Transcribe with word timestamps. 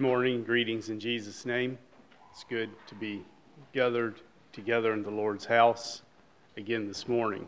Morning, 0.00 0.44
greetings 0.44 0.88
in 0.88 0.98
Jesus' 0.98 1.44
name. 1.44 1.76
It's 2.32 2.42
good 2.44 2.70
to 2.86 2.94
be 2.94 3.22
gathered 3.74 4.14
together 4.50 4.94
in 4.94 5.02
the 5.02 5.10
Lord's 5.10 5.44
house 5.44 6.00
again 6.56 6.88
this 6.88 7.06
morning. 7.06 7.46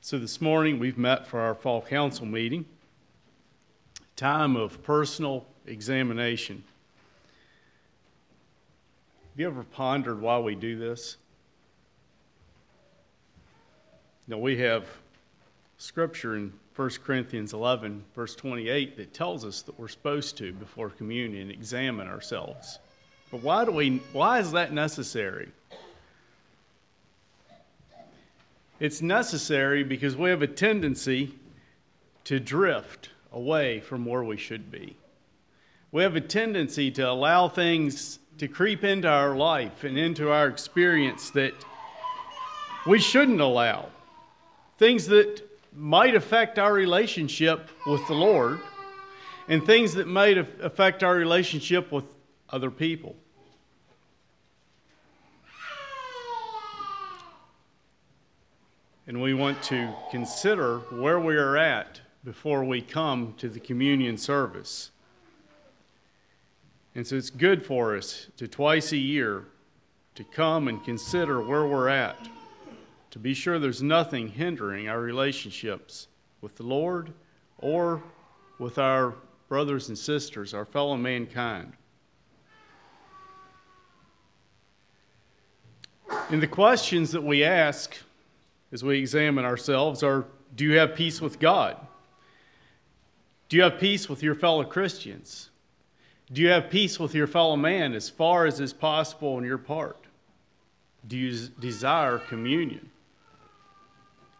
So, 0.00 0.20
this 0.20 0.40
morning 0.40 0.78
we've 0.78 0.96
met 0.96 1.26
for 1.26 1.40
our 1.40 1.56
fall 1.56 1.82
council 1.82 2.26
meeting, 2.26 2.64
time 4.14 4.54
of 4.54 4.84
personal 4.84 5.46
examination. 5.66 6.62
Have 9.32 9.40
you 9.40 9.48
ever 9.48 9.64
pondered 9.64 10.20
why 10.20 10.38
we 10.38 10.54
do 10.54 10.78
this? 10.78 11.16
You 14.28 14.36
know, 14.36 14.38
we 14.38 14.58
have 14.58 14.86
scripture 15.76 16.36
in 16.36 16.52
1 16.76 16.90
Corinthians 17.04 17.52
11, 17.52 18.04
verse 18.16 18.34
28, 18.34 18.96
that 18.96 19.14
tells 19.14 19.44
us 19.44 19.62
that 19.62 19.78
we're 19.78 19.86
supposed 19.86 20.36
to, 20.38 20.52
before 20.52 20.90
communion, 20.90 21.48
examine 21.48 22.08
ourselves. 22.08 22.80
But 23.30 23.42
why, 23.42 23.64
do 23.64 23.70
we, 23.70 24.02
why 24.12 24.40
is 24.40 24.50
that 24.52 24.72
necessary? 24.72 25.52
It's 28.80 29.00
necessary 29.00 29.84
because 29.84 30.16
we 30.16 30.30
have 30.30 30.42
a 30.42 30.48
tendency 30.48 31.36
to 32.24 32.40
drift 32.40 33.10
away 33.32 33.78
from 33.78 34.04
where 34.04 34.24
we 34.24 34.36
should 34.36 34.72
be. 34.72 34.96
We 35.92 36.02
have 36.02 36.16
a 36.16 36.20
tendency 36.20 36.90
to 36.92 37.08
allow 37.08 37.48
things 37.48 38.18
to 38.38 38.48
creep 38.48 38.82
into 38.82 39.08
our 39.08 39.36
life 39.36 39.84
and 39.84 39.96
into 39.96 40.32
our 40.32 40.48
experience 40.48 41.30
that 41.30 41.54
we 42.84 42.98
shouldn't 42.98 43.40
allow. 43.40 43.90
Things 44.76 45.06
that 45.06 45.42
might 45.74 46.14
affect 46.14 46.58
our 46.58 46.72
relationship 46.72 47.68
with 47.86 48.06
the 48.06 48.14
Lord 48.14 48.60
and 49.48 49.64
things 49.64 49.94
that 49.94 50.06
might 50.06 50.38
affect 50.38 51.02
our 51.02 51.14
relationship 51.14 51.90
with 51.92 52.04
other 52.50 52.70
people. 52.70 53.16
And 59.06 59.20
we 59.20 59.34
want 59.34 59.62
to 59.64 59.94
consider 60.10 60.78
where 60.90 61.20
we 61.20 61.36
are 61.36 61.58
at 61.58 62.00
before 62.24 62.64
we 62.64 62.80
come 62.80 63.34
to 63.36 63.50
the 63.50 63.60
communion 63.60 64.16
service. 64.16 64.90
And 66.94 67.06
so 67.06 67.16
it's 67.16 67.28
good 67.28 67.66
for 67.66 67.96
us 67.96 68.28
to 68.38 68.48
twice 68.48 68.92
a 68.92 68.96
year 68.96 69.44
to 70.14 70.24
come 70.24 70.68
and 70.68 70.82
consider 70.82 71.42
where 71.42 71.66
we're 71.66 71.88
at 71.88 72.16
to 73.14 73.20
be 73.20 73.32
sure 73.32 73.60
there's 73.60 73.80
nothing 73.80 74.26
hindering 74.26 74.88
our 74.88 74.98
relationships 74.98 76.08
with 76.40 76.56
the 76.56 76.64
Lord 76.64 77.12
or 77.58 78.02
with 78.58 78.76
our 78.76 79.14
brothers 79.48 79.88
and 79.88 79.96
sisters, 79.96 80.52
our 80.52 80.64
fellow 80.64 80.96
mankind. 80.96 81.74
And 86.28 86.42
the 86.42 86.48
questions 86.48 87.12
that 87.12 87.22
we 87.22 87.44
ask 87.44 87.96
as 88.72 88.82
we 88.82 88.98
examine 88.98 89.44
ourselves 89.44 90.02
are 90.02 90.24
Do 90.56 90.64
you 90.64 90.76
have 90.78 90.96
peace 90.96 91.20
with 91.20 91.38
God? 91.38 91.76
Do 93.48 93.56
you 93.56 93.62
have 93.62 93.78
peace 93.78 94.08
with 94.08 94.24
your 94.24 94.34
fellow 94.34 94.64
Christians? 94.64 95.50
Do 96.32 96.42
you 96.42 96.48
have 96.48 96.68
peace 96.68 96.98
with 96.98 97.14
your 97.14 97.28
fellow 97.28 97.54
man 97.54 97.94
as 97.94 98.10
far 98.10 98.44
as 98.44 98.58
is 98.58 98.72
possible 98.72 99.36
on 99.36 99.44
your 99.44 99.58
part? 99.58 100.04
Do 101.06 101.16
you 101.16 101.46
desire 101.60 102.18
communion? 102.18 102.90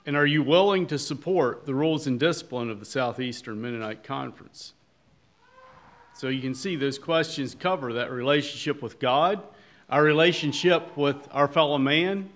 And 0.07 0.17
are 0.17 0.27
you 0.27 0.43
willing 0.43 0.87
to 0.89 0.99
support 0.99 1.65
the 1.65 1.75
rules 1.75 2.07
and 2.07 2.21
discipline 2.21 2.69
of 2.69 2.79
the 2.79 2.85
Southeastern 2.85 3.61
Mennonite 3.61 4.05
Conference? 4.05 4.75
So 6.13 6.29
you 6.29 6.43
can 6.43 6.55
see 6.55 6.77
those 6.77 6.99
questions 6.99 7.57
cover 7.59 7.95
that 7.95 8.11
relationship 8.11 8.83
with 8.83 8.99
God, 8.99 9.43
our 9.89 10.03
relationship 10.03 10.97
with 10.97 11.17
our 11.33 11.49
fellow 11.49 11.79
man, 11.79 12.29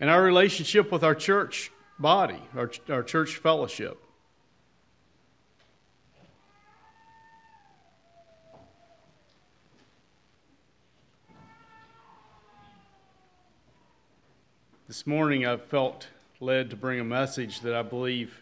and 0.00 0.10
our 0.10 0.22
relationship 0.22 0.90
with 0.90 1.04
our 1.04 1.14
church 1.14 1.70
body, 1.98 2.42
our, 2.56 2.70
our 2.88 3.02
church 3.04 3.36
fellowship. 3.36 3.98
This 14.88 15.06
morning 15.06 15.46
I 15.46 15.56
felt 15.56 16.08
led 16.40 16.70
to 16.70 16.76
bring 16.76 17.00
a 17.00 17.04
message 17.04 17.60
that 17.60 17.74
I 17.74 17.82
believe 17.82 18.40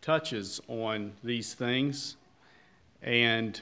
touches 0.00 0.60
on 0.68 1.12
these 1.22 1.54
things 1.54 2.16
and 3.02 3.60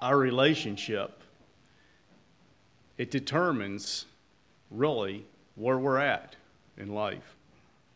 our 0.00 0.16
relationship. 0.16 1.22
It 2.98 3.10
determines 3.10 4.06
really 4.70 5.26
where 5.56 5.78
we're 5.78 5.98
at 5.98 6.36
in 6.76 6.94
life. 6.94 7.36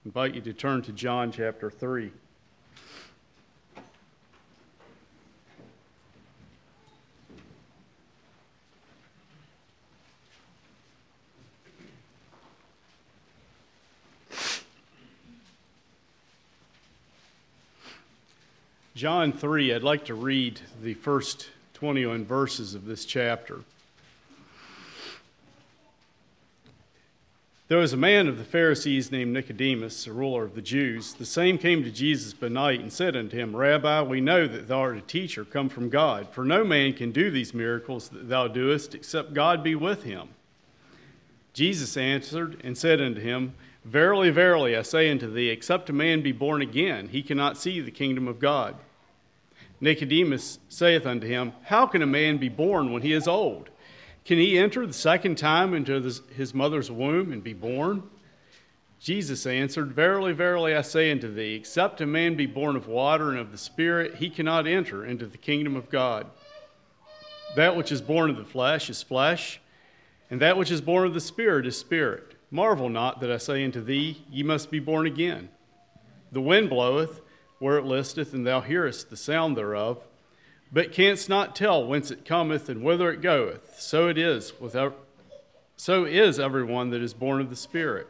I 0.05 0.09
invite 0.09 0.35
you 0.35 0.41
to 0.43 0.53
turn 0.53 0.83
to 0.83 0.93
John 0.93 1.31
chapter 1.31 1.71
3. 1.71 2.13
John 18.99 19.33
3, 19.33 19.73
I'd 19.75 19.85
like 19.85 20.07
to 20.07 20.15
read 20.17 20.61
the 20.83 20.95
first 20.95 21.51
21 21.75 22.25
verses 22.25 22.75
of 22.75 22.85
this 22.85 23.05
chapter. 23.05 23.61
There 27.69 27.79
was 27.79 27.93
a 27.93 27.97
man 27.97 28.27
of 28.27 28.39
the 28.39 28.45
Pharisees 28.45 29.13
named 29.13 29.33
Nicodemus, 29.33 30.09
a 30.09 30.13
ruler 30.13 30.43
of 30.43 30.57
the 30.57 30.63
Jews. 30.63 31.15
The 31.15 31.25
same 31.25 31.59
came 31.59 31.85
to 31.85 31.93
Jesus 31.93 32.35
by 32.35 32.49
night 32.49 32.81
and 32.81 32.93
said 32.93 33.15
unto 33.15 33.37
him, 33.37 33.55
Rabbi, 33.55 34.03
we 34.03 34.21
know 34.21 34.49
that 34.49 34.67
thou 34.67 34.81
art 34.81 34.97
a 34.97 35.03
teacher 35.03 35.45
come 35.45 35.69
from 35.69 35.91
God, 35.91 36.29
for 36.31 36.45
no 36.45 36.65
man 36.65 36.93
can 36.93 37.13
do 37.13 37.31
these 37.31 37.55
miracles 37.55 38.09
that 38.09 38.29
thou 38.29 38.49
doest 38.49 38.97
except 38.97 39.33
God 39.33 39.63
be 39.63 39.77
with 39.77 40.03
him. 40.03 40.31
Jesus 41.53 41.97
answered 41.97 42.61
and 42.65 42.77
said 42.77 43.01
unto 43.01 43.21
him, 43.21 43.55
Verily, 43.85 44.31
verily, 44.31 44.77
I 44.77 44.83
say 44.83 45.09
unto 45.09 45.33
thee, 45.33 45.51
except 45.51 45.89
a 45.89 45.93
man 45.93 46.21
be 46.21 46.33
born 46.33 46.63
again, 46.63 47.11
he 47.11 47.23
cannot 47.23 47.57
see 47.57 47.81
the 47.81 47.93
kingdom 47.93 48.27
of 48.27 48.41
God. 48.41 48.75
Nicodemus 49.81 50.59
saith 50.69 51.07
unto 51.07 51.27
him, 51.27 51.53
How 51.65 51.87
can 51.87 52.03
a 52.03 52.07
man 52.07 52.39
be 52.39 52.49
born 52.49 52.93
when 52.93 53.03
he 53.03 53.13
is 53.13 53.29
old? 53.29 53.71
Can 54.25 54.39
he 54.39 54.59
enter 54.59 54.87
the 54.87 54.93
second 54.93 55.39
time 55.39 55.73
into 55.73 56.01
his 56.35 56.53
mother's 56.53 56.91
womb 56.91 57.33
and 57.33 57.43
be 57.43 57.55
born? 57.55 58.03
Jesus 59.01 59.47
answered, 59.47 59.93
Verily, 59.93 60.33
verily, 60.33 60.75
I 60.75 60.83
say 60.83 61.11
unto 61.11 61.33
thee, 61.33 61.55
except 61.55 62.01
a 62.01 62.07
man 62.07 62.35
be 62.35 62.47
born 62.47 62.75
of 62.75 62.89
water 62.89 63.31
and 63.31 63.39
of 63.39 63.53
the 63.53 63.59
Spirit, 63.59 64.17
he 64.17 64.29
cannot 64.29 64.67
enter 64.67 65.05
into 65.05 65.27
the 65.27 65.39
kingdom 65.39 65.77
of 65.77 65.89
God. 65.89 66.27
That 67.55 67.77
which 67.77 67.93
is 67.93 68.03
born 68.03 68.29
of 68.29 68.37
the 68.37 68.45
flesh 68.45 68.91
is 68.91 69.03
flesh, 69.03 69.61
and 70.31 70.41
that 70.41 70.57
which 70.57 70.71
is 70.71 70.81
born 70.81 71.07
of 71.07 71.15
the 71.15 71.21
Spirit 71.21 71.67
is 71.67 71.79
spirit. 71.79 72.35
Marvel 72.51 72.89
not 72.89 73.21
that 73.21 73.31
I 73.31 73.37
say 73.37 73.65
unto 73.65 73.83
thee, 73.83 74.25
Ye 74.31 74.43
must 74.43 74.71
be 74.71 74.81
born 74.81 75.07
again. 75.07 75.49
The 76.33 76.41
wind 76.41 76.69
bloweth 76.69 77.21
where 77.59 77.79
it 77.79 77.85
listeth, 77.85 78.33
and 78.33 78.47
thou 78.47 78.61
hearest 78.61 79.11
the 79.11 79.17
sound 79.17 79.57
thereof, 79.57 80.03
but 80.73 80.93
canst 80.93 81.29
not 81.29 81.57
tell 81.57 81.87
whence 81.87 82.11
it 82.11 82.25
cometh 82.25 82.69
and 82.69 82.83
whither 82.83 83.11
it 83.11 83.23
goeth. 83.23 83.81
So 83.81 84.09
it 84.09 84.19
is 84.19 84.53
with 84.61 84.77
so 85.77 86.05
is 86.05 86.41
everyone 86.41 86.91
that 86.91 87.01
is 87.03 87.15
born 87.15 87.41
of 87.41 87.51
the 87.51 87.57
Spirit. 87.57 88.09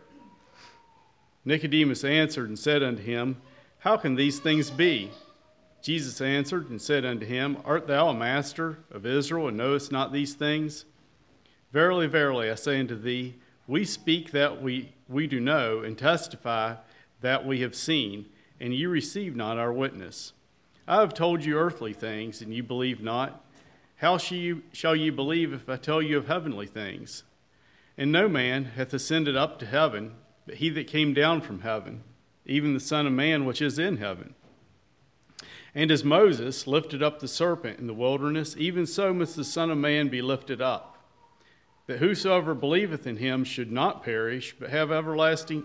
Nicodemus 1.45 2.03
answered 2.03 2.49
and 2.49 2.59
said 2.59 2.83
unto 2.83 3.03
him, 3.03 3.37
How 3.81 3.99
can 3.99 4.15
these 4.15 4.41
things 4.41 4.71
be? 4.71 5.11
Jesus 5.83 6.21
answered 6.23 6.71
and 6.71 6.81
said 6.81 7.05
unto 7.05 7.27
him, 7.27 7.59
Art 7.67 7.87
thou 7.87 8.09
a 8.09 8.15
master 8.15 8.79
of 8.91 9.05
Israel 9.05 9.49
and 9.49 9.57
knowest 9.59 9.93
not 9.93 10.15
these 10.15 10.33
things? 10.35 10.87
Verily, 11.71 12.07
verily, 12.07 12.51
I 12.51 12.55
say 12.55 12.81
unto 12.81 12.99
thee, 12.99 13.35
we 13.67 13.85
speak 13.85 14.31
that 14.33 14.63
we, 14.63 14.95
we 15.07 15.27
do 15.27 15.39
know 15.39 15.81
and 15.81 15.97
testify 15.97 16.77
that 17.21 17.47
we 17.47 17.61
have 17.61 17.75
seen 17.75 18.27
and 18.61 18.75
you 18.75 18.89
receive 18.89 19.37
not 19.37 19.59
our 19.59 19.73
witness. 19.73 20.33
I 20.87 21.01
have 21.01 21.15
told 21.15 21.45
you 21.45 21.57
earthly 21.59 21.93
things, 21.93 22.41
and 22.41 22.53
you 22.53 22.63
believe 22.63 23.01
not. 23.01 23.45
How 23.97 24.17
shall 24.17 24.97
you, 24.97 25.13
believe 25.13 25.53
if 25.53 25.69
I 25.69 25.77
tell 25.77 26.01
you 26.01 26.19
of 26.19 26.29
heavenly 26.29 26.67
things? 26.67 27.25
And 27.97 28.13
no 28.13 28.29
man 28.29 28.65
hath 28.65 28.95
ascended 28.95 29.37
up 29.37 29.59
to 29.59 29.67
heaven, 29.67 30.15
but 30.47 30.57
he 30.57 30.71
that 30.71 30.87
came 30.87 31.15
down 31.15 31.41
from 31.41 31.61
heaven, 31.61 32.05
even 32.47 32.75
the 32.75 32.81
Son 32.81 33.07
of 33.07 33.13
Man 33.13 33.45
which 33.45 33.61
is 33.61 33.79
in 33.79 33.97
heaven. 33.97 34.35
And 35.75 35.91
as 35.91 36.05
Moses 36.05 36.67
lifted 36.67 37.03
up 37.03 37.21
the 37.21 37.29
serpent 37.29 37.79
in 37.79 37.87
the 37.87 37.95
wilderness, 37.95 38.57
even 38.57 38.87
so 38.87 39.13
must 39.13 39.37
the 39.37 39.45
Son 39.45 39.71
of 39.71 39.79
Man 39.79 40.09
be 40.09 40.23
lifted 40.23 40.63
up, 40.63 40.97
that 41.87 41.99
whosoever 41.99 42.55
believeth 42.55 43.07
in 43.07 43.17
him 43.17 43.45
should 43.45 43.71
not 43.71 44.03
perish, 44.03 44.55
but 44.59 44.71
have 44.71 44.91
everlasting 44.91 45.65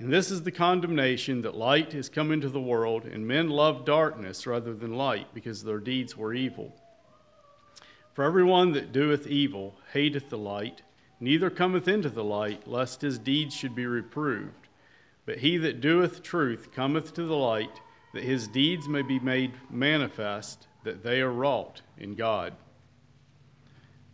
And 0.00 0.10
this 0.10 0.30
is 0.30 0.44
the 0.44 0.50
condemnation 0.50 1.42
that 1.42 1.54
light 1.54 1.92
has 1.92 2.08
come 2.08 2.32
into 2.32 2.48
the 2.48 2.58
world, 2.58 3.04
and 3.04 3.28
men 3.28 3.50
love 3.50 3.84
darkness 3.84 4.46
rather 4.46 4.72
than 4.72 4.94
light, 4.94 5.26
because 5.34 5.62
their 5.62 5.78
deeds 5.78 6.16
were 6.16 6.32
evil. 6.32 6.74
For 8.14 8.24
everyone 8.24 8.72
that 8.72 8.92
doeth 8.92 9.26
evil 9.26 9.74
hateth 9.92 10.30
the 10.30 10.38
light, 10.38 10.80
neither 11.20 11.50
cometh 11.50 11.86
into 11.86 12.08
the 12.08 12.24
light, 12.24 12.66
lest 12.66 13.02
his 13.02 13.18
deeds 13.18 13.54
should 13.54 13.74
be 13.74 13.84
reproved. 13.84 14.68
But 15.26 15.40
he 15.40 15.58
that 15.58 15.82
doeth 15.82 16.22
truth 16.22 16.72
cometh 16.74 17.12
to 17.12 17.24
the 17.24 17.36
light, 17.36 17.82
that 18.14 18.24
his 18.24 18.48
deeds 18.48 18.88
may 18.88 19.02
be 19.02 19.18
made 19.18 19.52
manifest, 19.68 20.66
that 20.82 21.02
they 21.02 21.20
are 21.20 21.30
wrought 21.30 21.82
in 21.98 22.14
God. 22.14 22.54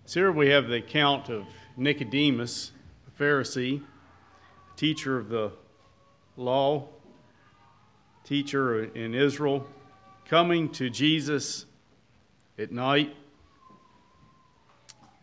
So 0.05 0.19
here 0.19 0.33
we 0.33 0.49
have 0.49 0.67
the 0.67 0.79
account 0.79 1.29
of 1.29 1.47
Nicodemus, 1.77 2.73
a 3.07 3.23
Pharisee, 3.23 3.83
teacher 4.75 5.17
of 5.17 5.29
the 5.29 5.53
law 6.37 6.89
teacher 8.25 8.85
in 8.85 9.15
Israel 9.15 9.67
coming 10.29 10.69
to 10.71 10.91
Jesus 10.91 11.65
at 12.59 12.73
night. 12.73 13.15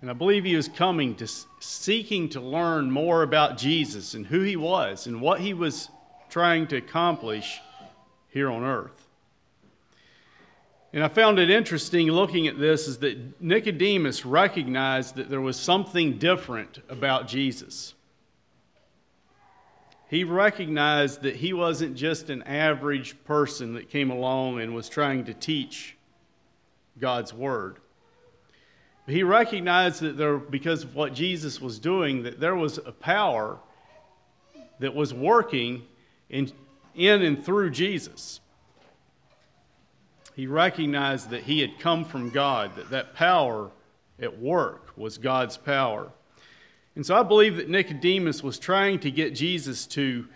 And 0.01 0.09
I 0.09 0.13
believe 0.13 0.43
he 0.43 0.55
was 0.55 0.67
coming 0.67 1.15
to 1.15 1.27
seeking 1.59 2.29
to 2.29 2.41
learn 2.41 2.91
more 2.91 3.23
about 3.23 3.57
Jesus 3.57 4.13
and 4.13 4.25
who 4.25 4.41
he 4.41 4.55
was 4.55 5.07
and 5.07 5.21
what 5.21 5.39
he 5.39 5.53
was 5.53 5.89
trying 6.29 6.67
to 6.67 6.77
accomplish 6.77 7.61
here 8.29 8.49
on 8.49 8.63
earth. 8.63 9.07
And 10.91 11.03
I 11.03 11.07
found 11.07 11.39
it 11.39 11.49
interesting 11.49 12.07
looking 12.07 12.47
at 12.47 12.59
this 12.59 12.87
is 12.87 12.99
that 12.99 13.41
Nicodemus 13.41 14.25
recognized 14.25 15.15
that 15.15 15.29
there 15.29 15.41
was 15.41 15.57
something 15.57 16.17
different 16.17 16.79
about 16.89 17.27
Jesus 17.27 17.93
he 20.13 20.23
recognized 20.23 21.23
that 21.23 21.37
he 21.37 21.53
wasn't 21.53 21.95
just 21.95 22.29
an 22.29 22.43
average 22.43 23.15
person 23.23 23.73
that 23.73 23.89
came 23.89 24.11
along 24.11 24.61
and 24.61 24.75
was 24.75 24.87
trying 24.87 25.25
to 25.25 25.33
teach 25.33 25.97
God's 26.99 27.33
word. 27.33 27.77
He 29.07 29.23
recognized 29.23 30.01
that 30.01 30.15
there, 30.15 30.37
because 30.37 30.83
of 30.83 30.93
what 30.93 31.15
Jesus 31.15 31.59
was 31.59 31.79
doing, 31.79 32.21
that 32.23 32.39
there 32.39 32.55
was 32.55 32.77
a 32.77 32.91
power 32.91 33.57
that 34.77 34.93
was 34.93 35.15
working 35.15 35.81
in, 36.29 36.51
in 36.93 37.23
and 37.23 37.43
through 37.43 37.71
Jesus. 37.71 38.39
He 40.35 40.45
recognized 40.45 41.31
that 41.31 41.41
he 41.41 41.59
had 41.59 41.79
come 41.79 42.05
from 42.05 42.29
God, 42.29 42.75
that 42.75 42.91
that 42.91 43.15
power 43.15 43.71
at 44.21 44.37
work 44.39 44.95
was 44.95 45.17
God's 45.17 45.57
power. 45.57 46.11
And 46.95 47.05
so 47.05 47.15
I 47.15 47.23
believe 47.23 47.57
that 47.57 47.69
Nicodemus 47.69 48.43
was 48.43 48.59
trying 48.59 48.99
to 48.99 49.11
get 49.11 49.33
Jesus 49.33 49.87
to 49.87 50.27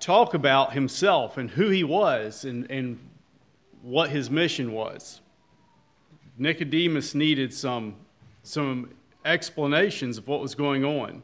talk 0.00 0.34
about 0.34 0.72
himself 0.72 1.36
and 1.36 1.50
who 1.50 1.68
he 1.68 1.84
was 1.84 2.44
and, 2.44 2.68
and 2.70 2.98
what 3.82 4.10
his 4.10 4.30
mission 4.30 4.72
was. 4.72 5.20
Nicodemus 6.38 7.14
needed 7.14 7.54
some, 7.54 7.94
some 8.42 8.90
explanations 9.24 10.18
of 10.18 10.28
what 10.28 10.40
was 10.40 10.54
going 10.54 10.84
on. 10.84 11.22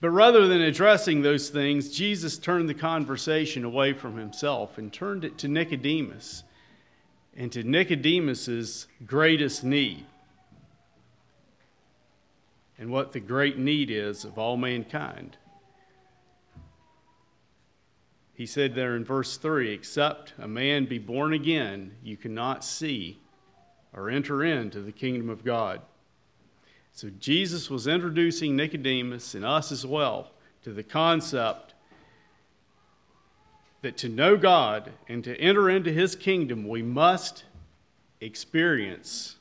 But 0.00 0.10
rather 0.10 0.46
than 0.46 0.60
addressing 0.60 1.22
those 1.22 1.48
things, 1.48 1.90
Jesus 1.90 2.36
turned 2.36 2.68
the 2.68 2.74
conversation 2.74 3.64
away 3.64 3.92
from 3.92 4.16
himself 4.16 4.76
and 4.76 4.92
turned 4.92 5.24
it 5.24 5.38
to 5.38 5.48
Nicodemus 5.48 6.42
and 7.36 7.50
to 7.52 7.62
Nicodemus's 7.62 8.88
greatest 9.06 9.64
need 9.64 10.04
and 12.82 12.90
what 12.90 13.12
the 13.12 13.20
great 13.20 13.58
need 13.58 13.92
is 13.92 14.24
of 14.24 14.36
all 14.40 14.56
mankind. 14.56 15.36
He 18.34 18.44
said 18.44 18.74
there 18.74 18.96
in 18.96 19.04
verse 19.04 19.36
3 19.36 19.70
Except 19.70 20.32
a 20.36 20.48
man 20.48 20.86
be 20.86 20.98
born 20.98 21.32
again, 21.32 21.92
you 22.02 22.16
cannot 22.16 22.64
see 22.64 23.20
or 23.92 24.10
enter 24.10 24.42
into 24.42 24.80
the 24.80 24.90
kingdom 24.90 25.30
of 25.30 25.44
God. 25.44 25.80
So 26.92 27.08
Jesus 27.20 27.70
was 27.70 27.86
introducing 27.86 28.56
Nicodemus 28.56 29.36
and 29.36 29.44
us 29.44 29.70
as 29.70 29.86
well 29.86 30.32
to 30.64 30.72
the 30.72 30.82
concept 30.82 31.74
that 33.82 33.96
to 33.98 34.08
know 34.08 34.36
God 34.36 34.90
and 35.06 35.22
to 35.22 35.40
enter 35.40 35.70
into 35.70 35.92
his 35.92 36.16
kingdom, 36.16 36.66
we 36.66 36.82
must 36.82 37.44
experience 38.20 39.36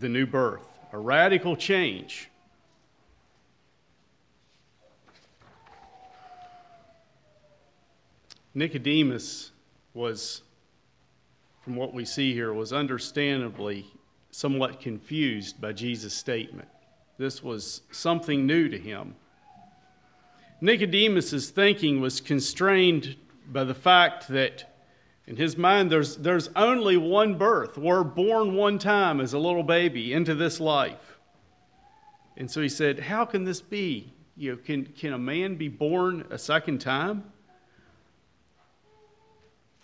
the 0.00 0.08
new 0.08 0.26
birth 0.26 0.73
a 0.94 0.98
radical 0.98 1.56
change. 1.56 2.30
Nicodemus 8.54 9.50
was, 9.92 10.42
from 11.62 11.74
what 11.74 11.92
we 11.92 12.04
see 12.04 12.32
here, 12.32 12.52
was 12.52 12.72
understandably 12.72 13.86
somewhat 14.30 14.80
confused 14.80 15.60
by 15.60 15.72
Jesus' 15.72 16.14
statement. 16.14 16.68
This 17.18 17.42
was 17.42 17.80
something 17.90 18.46
new 18.46 18.68
to 18.68 18.78
him. 18.78 19.16
Nicodemus's 20.60 21.50
thinking 21.50 22.00
was 22.00 22.20
constrained 22.20 23.16
by 23.48 23.64
the 23.64 23.74
fact 23.74 24.28
that 24.28 24.73
in 25.26 25.36
his 25.36 25.56
mind, 25.56 25.90
there's, 25.90 26.16
there's 26.16 26.50
only 26.54 26.96
one 26.96 27.36
birth. 27.36 27.78
We're 27.78 28.04
born 28.04 28.54
one 28.54 28.78
time 28.78 29.20
as 29.20 29.32
a 29.32 29.38
little 29.38 29.62
baby 29.62 30.12
into 30.12 30.34
this 30.34 30.60
life. 30.60 31.18
And 32.36 32.50
so 32.50 32.60
he 32.60 32.68
said, 32.68 33.00
How 33.00 33.24
can 33.24 33.44
this 33.44 33.60
be? 33.60 34.12
You 34.36 34.52
know, 34.52 34.58
can, 34.58 34.86
can 34.86 35.12
a 35.12 35.18
man 35.18 35.54
be 35.54 35.68
born 35.68 36.26
a 36.30 36.38
second 36.38 36.80
time? 36.80 37.24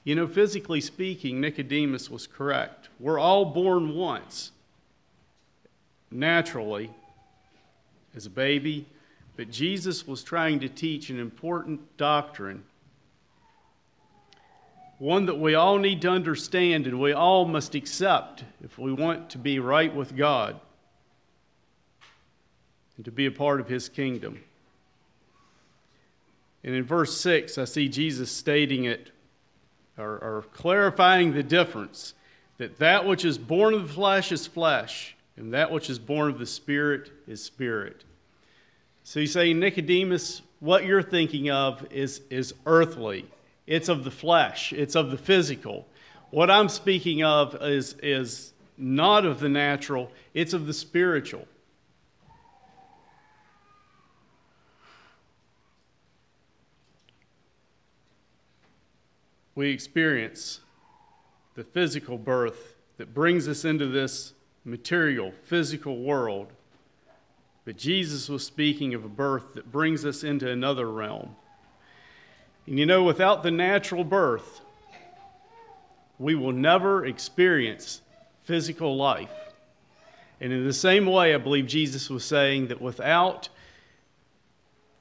You 0.04 0.14
know, 0.14 0.26
physically 0.26 0.80
speaking, 0.80 1.40
Nicodemus 1.40 2.10
was 2.10 2.26
correct. 2.26 2.88
We're 2.98 3.18
all 3.18 3.44
born 3.44 3.94
once, 3.94 4.50
naturally, 6.10 6.90
as 8.14 8.26
a 8.26 8.30
baby, 8.30 8.86
but 9.36 9.50
Jesus 9.50 10.06
was 10.06 10.24
trying 10.24 10.58
to 10.60 10.68
teach 10.68 11.10
an 11.10 11.20
important 11.20 11.96
doctrine 11.96 12.64
one 15.00 15.24
that 15.24 15.38
we 15.38 15.54
all 15.54 15.78
need 15.78 16.02
to 16.02 16.10
understand 16.10 16.86
and 16.86 17.00
we 17.00 17.10
all 17.10 17.46
must 17.46 17.74
accept 17.74 18.44
if 18.62 18.78
we 18.78 18.92
want 18.92 19.30
to 19.30 19.38
be 19.38 19.58
right 19.58 19.94
with 19.94 20.14
God 20.14 20.60
and 22.96 23.06
to 23.06 23.10
be 23.10 23.24
a 23.24 23.30
part 23.30 23.60
of 23.60 23.68
His 23.68 23.88
kingdom. 23.88 24.40
And 26.62 26.74
in 26.74 26.84
verse 26.84 27.18
6, 27.18 27.56
I 27.56 27.64
see 27.64 27.88
Jesus 27.88 28.30
stating 28.30 28.84
it 28.84 29.10
or, 29.96 30.18
or 30.18 30.44
clarifying 30.52 31.32
the 31.32 31.42
difference 31.42 32.12
that 32.58 32.78
that 32.78 33.06
which 33.06 33.24
is 33.24 33.38
born 33.38 33.72
of 33.72 33.88
the 33.88 33.94
flesh 33.94 34.30
is 34.30 34.46
flesh, 34.46 35.16
and 35.34 35.54
that 35.54 35.70
which 35.70 35.88
is 35.88 35.98
born 35.98 36.30
of 36.30 36.38
the 36.38 36.44
Spirit 36.44 37.10
is 37.26 37.42
spirit. 37.42 38.04
So 39.02 39.20
he's 39.20 39.32
saying, 39.32 39.58
Nicodemus, 39.60 40.42
what 40.60 40.84
you're 40.84 41.02
thinking 41.02 41.50
of 41.50 41.90
is, 41.90 42.20
is 42.28 42.52
earthly 42.66 43.24
it's 43.66 43.88
of 43.88 44.04
the 44.04 44.10
flesh, 44.10 44.72
it's 44.72 44.94
of 44.94 45.10
the 45.10 45.18
physical. 45.18 45.86
What 46.30 46.50
I'm 46.50 46.68
speaking 46.68 47.22
of 47.22 47.56
is, 47.62 47.96
is 48.02 48.52
not 48.76 49.24
of 49.24 49.40
the 49.40 49.48
natural, 49.48 50.10
it's 50.34 50.52
of 50.52 50.66
the 50.66 50.74
spiritual. 50.74 51.46
We 59.54 59.70
experience 59.70 60.60
the 61.54 61.64
physical 61.64 62.16
birth 62.16 62.76
that 62.96 63.12
brings 63.12 63.48
us 63.48 63.64
into 63.64 63.86
this 63.86 64.32
material, 64.64 65.32
physical 65.44 65.98
world. 65.98 66.52
But 67.64 67.76
Jesus 67.76 68.28
was 68.28 68.44
speaking 68.44 68.94
of 68.94 69.04
a 69.04 69.08
birth 69.08 69.54
that 69.54 69.70
brings 69.70 70.04
us 70.04 70.24
into 70.24 70.50
another 70.50 70.90
realm. 70.90 71.36
And 72.66 72.78
you 72.78 72.86
know, 72.86 73.02
without 73.02 73.42
the 73.42 73.50
natural 73.50 74.04
birth, 74.04 74.60
we 76.18 76.34
will 76.34 76.52
never 76.52 77.06
experience 77.06 78.02
physical 78.42 78.96
life. 78.96 79.30
And 80.40 80.52
in 80.52 80.66
the 80.66 80.72
same 80.72 81.06
way, 81.06 81.34
I 81.34 81.38
believe 81.38 81.66
Jesus 81.66 82.08
was 82.10 82.24
saying 82.24 82.68
that 82.68 82.80
without 82.80 83.48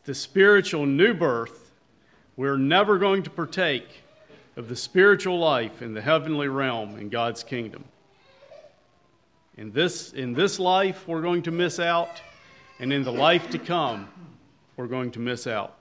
the 0.06 0.14
spiritual 0.14 0.86
new 0.86 1.14
birth, 1.14 1.72
we're 2.36 2.58
never 2.58 2.98
going 2.98 3.24
to 3.24 3.30
partake 3.30 4.04
of 4.56 4.70
the 4.70 4.76
spiritual 4.76 5.40
life 5.40 5.82
in 5.82 5.94
the 5.94 6.02
heavenly 6.02 6.48
realm 6.48 6.98
in 6.98 7.10
God's 7.10 7.44
kingdom. 7.44 7.84
In 9.58 9.72
this, 9.72 10.14
in 10.14 10.34
this 10.34 10.58
life, 10.60 11.08
we're 11.08 11.22
going 11.22 11.42
to 11.44 11.52
miss 11.52 11.80
out, 11.80 12.22
and 12.80 12.94
in 12.94 13.04
the 13.04 13.12
life 13.12 13.50
to 13.52 13.60
come, 13.60 14.08
we're 14.78 14.88
going 14.88 15.12
to 15.12 15.20
miss 15.20 15.48
out. 15.48 15.79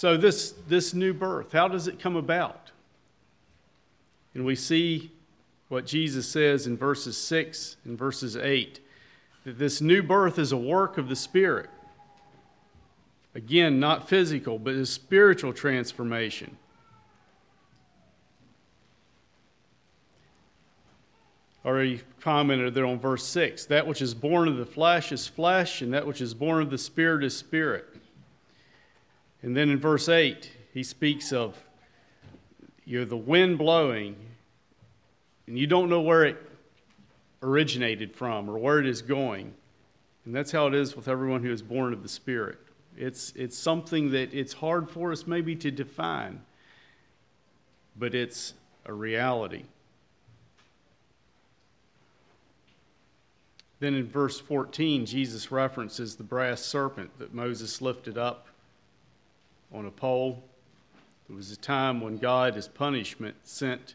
So, 0.00 0.16
this, 0.16 0.54
this 0.66 0.94
new 0.94 1.12
birth, 1.12 1.52
how 1.52 1.68
does 1.68 1.86
it 1.86 2.00
come 2.00 2.16
about? 2.16 2.70
And 4.32 4.46
we 4.46 4.56
see 4.56 5.10
what 5.68 5.84
Jesus 5.84 6.26
says 6.26 6.66
in 6.66 6.78
verses 6.78 7.18
6 7.18 7.76
and 7.84 7.98
verses 7.98 8.34
8 8.34 8.80
that 9.44 9.58
this 9.58 9.82
new 9.82 10.02
birth 10.02 10.38
is 10.38 10.52
a 10.52 10.56
work 10.56 10.96
of 10.96 11.10
the 11.10 11.16
Spirit. 11.16 11.68
Again, 13.34 13.78
not 13.78 14.08
physical, 14.08 14.58
but 14.58 14.72
a 14.72 14.86
spiritual 14.86 15.52
transformation. 15.52 16.56
Already 21.62 22.00
commented 22.22 22.72
there 22.72 22.86
on 22.86 22.98
verse 22.98 23.26
6 23.26 23.66
that 23.66 23.86
which 23.86 24.00
is 24.00 24.14
born 24.14 24.48
of 24.48 24.56
the 24.56 24.64
flesh 24.64 25.12
is 25.12 25.26
flesh, 25.26 25.82
and 25.82 25.92
that 25.92 26.06
which 26.06 26.22
is 26.22 26.32
born 26.32 26.62
of 26.62 26.70
the 26.70 26.78
Spirit 26.78 27.22
is 27.22 27.36
spirit. 27.36 27.99
And 29.42 29.56
then 29.56 29.70
in 29.70 29.78
verse 29.78 30.08
8, 30.08 30.50
he 30.72 30.82
speaks 30.82 31.32
of 31.32 31.62
you 32.84 33.00
know, 33.00 33.04
the 33.04 33.16
wind 33.16 33.58
blowing, 33.58 34.16
and 35.46 35.58
you 35.58 35.66
don't 35.66 35.88
know 35.88 36.00
where 36.00 36.24
it 36.24 36.36
originated 37.42 38.14
from 38.14 38.48
or 38.48 38.58
where 38.58 38.78
it 38.78 38.86
is 38.86 39.02
going. 39.02 39.54
And 40.24 40.34
that's 40.34 40.52
how 40.52 40.66
it 40.66 40.74
is 40.74 40.94
with 40.94 41.08
everyone 41.08 41.42
who 41.42 41.52
is 41.52 41.62
born 41.62 41.92
of 41.92 42.02
the 42.02 42.08
Spirit. 42.08 42.58
It's, 42.96 43.32
it's 43.34 43.56
something 43.56 44.10
that 44.10 44.34
it's 44.34 44.52
hard 44.52 44.90
for 44.90 45.12
us 45.12 45.26
maybe 45.26 45.56
to 45.56 45.70
define, 45.70 46.42
but 47.96 48.14
it's 48.14 48.52
a 48.84 48.92
reality. 48.92 49.64
Then 53.78 53.94
in 53.94 54.06
verse 54.06 54.38
14, 54.38 55.06
Jesus 55.06 55.50
references 55.50 56.16
the 56.16 56.22
brass 56.22 56.60
serpent 56.60 57.18
that 57.18 57.32
Moses 57.32 57.80
lifted 57.80 58.18
up 58.18 58.46
on 59.72 59.86
a 59.86 59.90
pole. 59.90 60.42
There 61.28 61.36
was 61.36 61.50
a 61.52 61.56
time 61.56 62.00
when 62.00 62.18
God, 62.18 62.56
as 62.56 62.68
punishment, 62.68 63.36
sent 63.44 63.94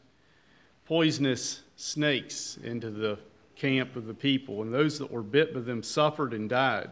poisonous 0.85 1.61
snakes 1.75 2.57
into 2.63 2.89
the 2.89 3.19
camp 3.55 3.95
of 3.95 4.05
the 4.05 4.13
people, 4.13 4.61
and 4.61 4.73
those 4.73 4.99
that 4.99 5.11
were 5.11 5.23
bit 5.23 5.53
by 5.53 5.61
them 5.61 5.83
suffered 5.83 6.33
and 6.33 6.49
died. 6.49 6.89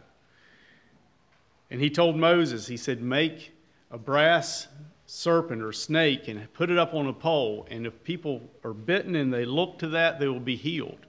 And 1.69 1.81
he 1.81 1.89
told 1.89 2.17
Moses, 2.17 2.67
he 2.67 2.77
said, 2.77 3.01
Make 3.01 3.53
a 3.89 3.97
brass 3.97 4.67
serpent 5.05 5.61
or 5.61 5.71
snake 5.71 6.27
and 6.27 6.51
put 6.53 6.69
it 6.69 6.77
up 6.77 6.93
on 6.93 7.07
a 7.07 7.13
pole, 7.13 7.67
and 7.69 7.85
if 7.85 8.03
people 8.03 8.41
are 8.63 8.73
bitten 8.73 9.15
and 9.15 9.33
they 9.33 9.45
look 9.45 9.77
to 9.79 9.87
that, 9.89 10.19
they 10.19 10.27
will 10.27 10.39
be 10.39 10.55
healed. 10.55 11.05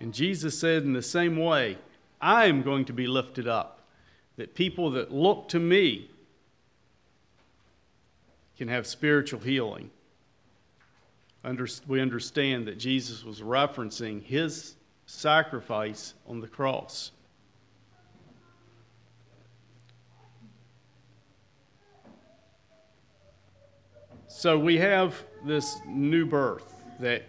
And 0.00 0.14
Jesus 0.14 0.58
said, 0.58 0.82
in 0.82 0.92
the 0.92 1.02
same 1.02 1.36
way, 1.36 1.78
I 2.20 2.46
am 2.46 2.62
going 2.62 2.84
to 2.86 2.92
be 2.92 3.06
lifted 3.06 3.46
up, 3.46 3.80
that 4.36 4.54
people 4.54 4.90
that 4.92 5.12
look 5.12 5.48
to 5.50 5.58
me 5.58 6.10
can 8.60 8.68
have 8.68 8.86
spiritual 8.86 9.40
healing. 9.40 9.90
we 11.88 11.98
understand 11.98 12.66
that 12.66 12.76
Jesus 12.76 13.24
was 13.24 13.40
referencing 13.40 14.22
his 14.22 14.76
sacrifice 15.06 16.12
on 16.28 16.42
the 16.42 16.46
cross. 16.46 17.10
So 24.28 24.58
we 24.58 24.76
have 24.76 25.14
this 25.46 25.78
new 25.86 26.26
birth 26.26 26.74
that, 26.98 27.22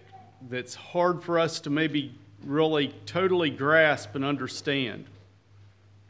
that's 0.50 0.76
hard 0.76 1.24
for 1.24 1.40
us 1.40 1.62
to 1.62 1.70
maybe 1.70 2.14
really 2.44 2.94
totally 3.06 3.52
grasp 3.52 4.16
and 4.16 4.26
understand. 4.26 5.06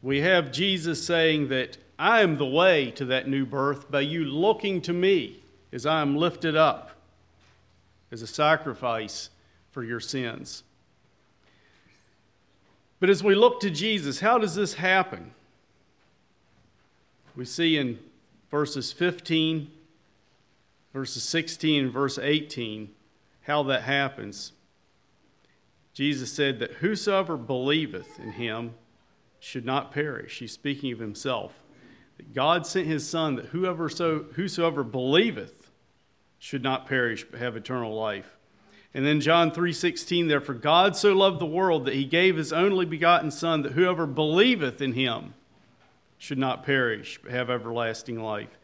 We 0.02 0.22
have 0.22 0.52
Jesus 0.52 1.06
saying 1.06 1.50
that 1.50 1.78
I 2.02 2.22
am 2.22 2.38
the 2.38 2.48
way 2.48 2.90
to 2.96 3.06
that 3.06 3.28
new 3.28 3.46
birth 3.46 3.92
by 3.92 4.02
you 4.02 4.26
looking 4.26 4.82
to 4.82 4.92
me 4.92 5.44
as 5.72 5.86
I 5.86 6.02
am 6.02 6.18
lifted 6.18 6.56
up 6.56 6.94
as 8.12 8.24
a 8.24 8.28
sacrifice 8.28 9.30
for 9.70 9.84
your 9.84 10.00
sins. 10.00 10.64
But 13.00 13.12
as 13.12 13.24
we 13.24 13.36
look 13.36 13.60
to 13.60 13.70
Jesus, 13.70 14.20
how 14.20 14.40
does 14.40 14.56
this 14.56 14.74
happen? 14.74 15.36
We 17.36 17.46
see 17.46 17.78
in 17.78 18.00
verses 18.50 18.92
15, 18.92 19.70
verses 20.94 21.22
16, 21.22 21.84
and 21.84 21.94
verse 21.94 22.18
18 22.18 22.90
how 23.42 23.62
that 23.62 23.84
happens. 23.84 24.54
Jesus 25.94 26.34
said 26.34 26.58
that 26.62 26.74
whosoever 26.74 27.38
believeth 27.38 28.20
in 28.20 28.32
him 28.32 28.74
should 29.40 29.66
not 29.66 29.92
perish. 29.92 30.40
He's 30.40 30.54
speaking 30.54 30.92
of 30.92 30.98
himself. 30.98 31.61
God 32.34 32.66
sent 32.66 32.88
his 32.88 33.08
Son 33.08 33.36
that 33.36 33.48
whoever 33.48 33.90
so, 33.90 34.26
whosoever 34.34 34.84
believeth 34.84 35.72
should 36.40 36.64
not 36.64 36.88
perish 36.88 37.24
but 37.30 37.40
have 37.40 37.56
eternal 37.56 37.94
life. 37.94 38.38
And 38.94 39.06
then 39.06 39.22
John 39.22 39.52
3:16 39.52 40.28
therefore 40.28 40.56
God 40.56 40.96
so 40.96 41.14
loved 41.14 41.40
the 41.40 41.46
world 41.46 41.86
that 41.86 41.94
he 41.94 42.04
gave 42.04 42.36
his 42.36 42.52
only 42.52 42.86
begotten 42.86 43.32
son 43.32 43.62
that 43.62 43.74
whoever 43.74 44.06
believeth 44.06 44.82
in 44.82 44.94
him 44.94 45.34
should 46.18 46.38
not 46.38 46.66
perish 46.66 47.20
but 47.22 47.32
have 47.32 47.50
everlasting 47.50 48.22
life. 48.22 48.58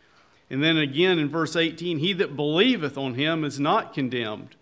And 0.50 0.64
then 0.64 0.78
again 0.78 1.20
in 1.20 1.30
verse 1.30 1.56
18 1.56 2.00
he 2.00 2.14
that 2.14 2.36
believeth 2.36 2.98
on 2.98 3.14
him 3.14 3.46
is 3.46 3.60
not 3.60 3.94
condemned 3.94 4.56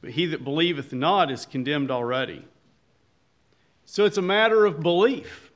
but 0.00 0.10
he 0.10 0.26
that 0.26 0.44
believeth 0.44 0.92
not 0.92 1.30
is 1.30 1.46
condemned 1.46 1.90
already. 1.90 2.44
So 3.84 4.04
it's 4.04 4.18
a 4.18 4.22
matter 4.22 4.64
of 4.64 4.80
belief. 4.80 5.51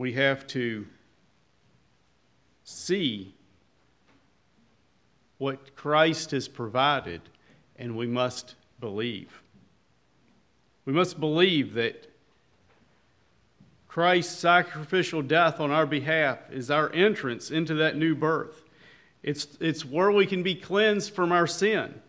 We 0.00 0.14
have 0.14 0.46
to 0.46 0.86
see 2.64 3.34
what 5.36 5.76
Christ 5.76 6.30
has 6.30 6.48
provided, 6.48 7.20
and 7.76 7.94
we 7.98 8.06
must 8.06 8.54
believe. 8.80 9.42
We 10.86 10.94
must 10.94 11.20
believe 11.20 11.74
that 11.74 12.10
Christ's 13.88 14.38
sacrificial 14.38 15.20
death 15.20 15.60
on 15.60 15.70
our 15.70 15.84
behalf 15.84 16.38
is 16.50 16.70
our 16.70 16.90
entrance 16.94 17.50
into 17.50 17.74
that 17.74 17.94
new 17.94 18.14
birth. 18.14 18.64
It's, 19.22 19.58
it's 19.60 19.84
where 19.84 20.10
we 20.10 20.24
can 20.24 20.42
be 20.42 20.54
cleansed 20.54 21.12
from 21.12 21.30
our 21.30 21.46
sin. 21.46 22.00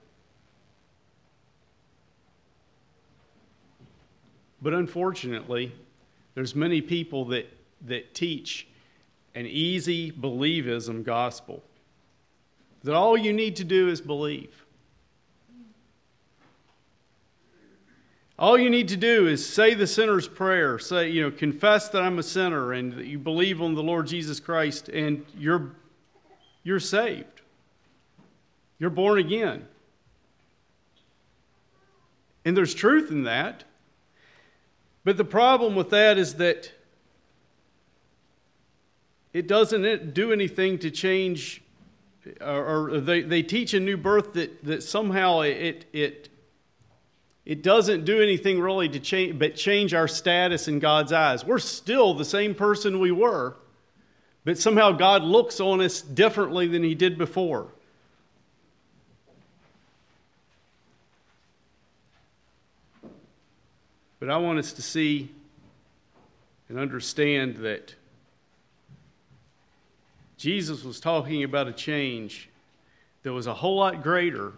But 4.62 4.74
unfortunately, 4.74 5.74
there's 6.36 6.56
many 6.56 6.80
people 6.80 7.26
that 7.26 7.58
that 7.86 8.14
teach 8.14 8.68
an 9.36 9.46
easy 9.46 10.12
believism 10.12 11.04
gospel. 11.04 11.64
That 12.84 12.96
all 12.96 13.18
you 13.18 13.34
need 13.34 13.56
to 13.58 13.64
do 13.64 13.90
is 13.90 14.02
believe. 14.02 14.66
All 18.40 18.58
you 18.58 18.72
need 18.72 18.88
to 18.88 18.98
do 18.98 19.28
is 19.28 19.48
say 19.48 19.76
the 19.76 19.86
sinner's 19.86 20.28
prayer, 20.28 20.80
say, 20.80 21.10
you 21.10 21.22
know, 21.22 21.30
confess 21.30 21.90
that 21.90 22.02
I'm 22.02 22.18
a 22.18 22.24
sinner 22.24 22.74
and 22.74 22.94
that 22.94 23.06
you 23.06 23.20
believe 23.20 23.62
on 23.62 23.76
the 23.76 23.84
Lord 23.84 24.08
Jesus 24.08 24.40
Christ 24.40 24.90
and 24.90 25.24
you're 25.38 25.76
you're 26.64 26.80
saved. 26.80 27.42
You're 28.80 28.90
born 28.90 29.20
again. 29.20 29.68
And 32.44 32.58
there's 32.58 32.74
truth 32.74 33.12
in 33.12 33.24
that. 33.24 33.64
But 35.04 35.18
the 35.18 35.26
problem 35.26 35.76
with 35.76 35.92
that 35.92 36.18
is 36.18 36.36
that 36.36 36.72
it 39.34 39.48
doesn't 39.48 40.14
do 40.14 40.32
anything 40.32 40.78
to 40.80 40.92
change, 40.92 41.62
or, 42.42 43.00
they, 43.00 43.22
they 43.22 43.44
teach 43.44 43.74
a 43.74 43.80
new 43.80 43.98
birth 43.98 44.34
that, 44.34 44.64
that 44.66 44.84
somehow 44.84 45.42
it, 45.42 45.86
it, 45.94 46.30
it 47.46 47.64
doesn't 47.64 48.06
do 48.06 48.22
anything 48.22 48.60
really 48.60 48.90
to 48.90 49.00
change, 49.00 49.40
but 49.40 49.56
change 49.56 49.94
our 49.94 50.08
status 50.08 50.68
in 50.68 50.80
God's 50.80 51.14
eyes. 51.14 51.46
We're 51.46 51.60
still 51.60 52.14
the 52.14 52.26
same 52.26 52.54
person 52.54 53.00
we 53.00 53.12
were, 53.12 53.56
but 54.44 54.58
somehow 54.58 54.92
God 54.92 55.24
looks 55.24 55.60
on 55.60 55.82
us 55.82 56.02
differently 56.02 56.68
than 56.68 56.84
He 56.84 56.94
did 56.94 57.18
before. 57.18 57.68
But 64.20 64.30
I 64.30 64.38
want 64.38 64.60
us 64.60 64.74
to 64.74 64.84
see 64.84 65.32
and 66.70 66.78
understand 66.78 67.58
that 67.58 67.96
Jesus 70.42 70.84
was 70.84 71.00
talking 71.00 71.44
about 71.44 71.68
a 71.68 71.72
change 71.72 72.50
that 73.22 73.32
was 73.32 73.46
a 73.46 73.54
whole 73.54 73.76
lot 73.76 74.02
greater 74.02 74.54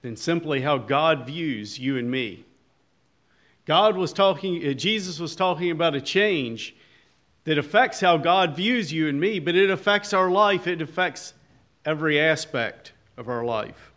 than 0.00 0.14
simply 0.14 0.60
how 0.60 0.78
God 0.78 1.26
views 1.26 1.76
you 1.76 1.98
and 1.98 2.08
me. 2.08 2.44
God 3.64 3.96
was 3.96 4.12
talking, 4.12 4.64
uh, 4.64 4.74
Jesus 4.74 5.18
was 5.18 5.34
talking 5.34 5.72
about 5.72 5.96
a 5.96 6.00
change 6.00 6.76
that 7.42 7.58
affects 7.58 7.98
how 7.98 8.16
God 8.16 8.54
views 8.54 8.92
you 8.92 9.08
and 9.08 9.20
me, 9.20 9.40
but 9.40 9.56
it 9.56 9.70
affects 9.70 10.12
our 10.12 10.30
life. 10.30 10.68
It 10.68 10.80
affects 10.80 11.34
every 11.84 12.20
aspect 12.20 12.92
of 13.16 13.28
our 13.28 13.44
life. 13.44 13.90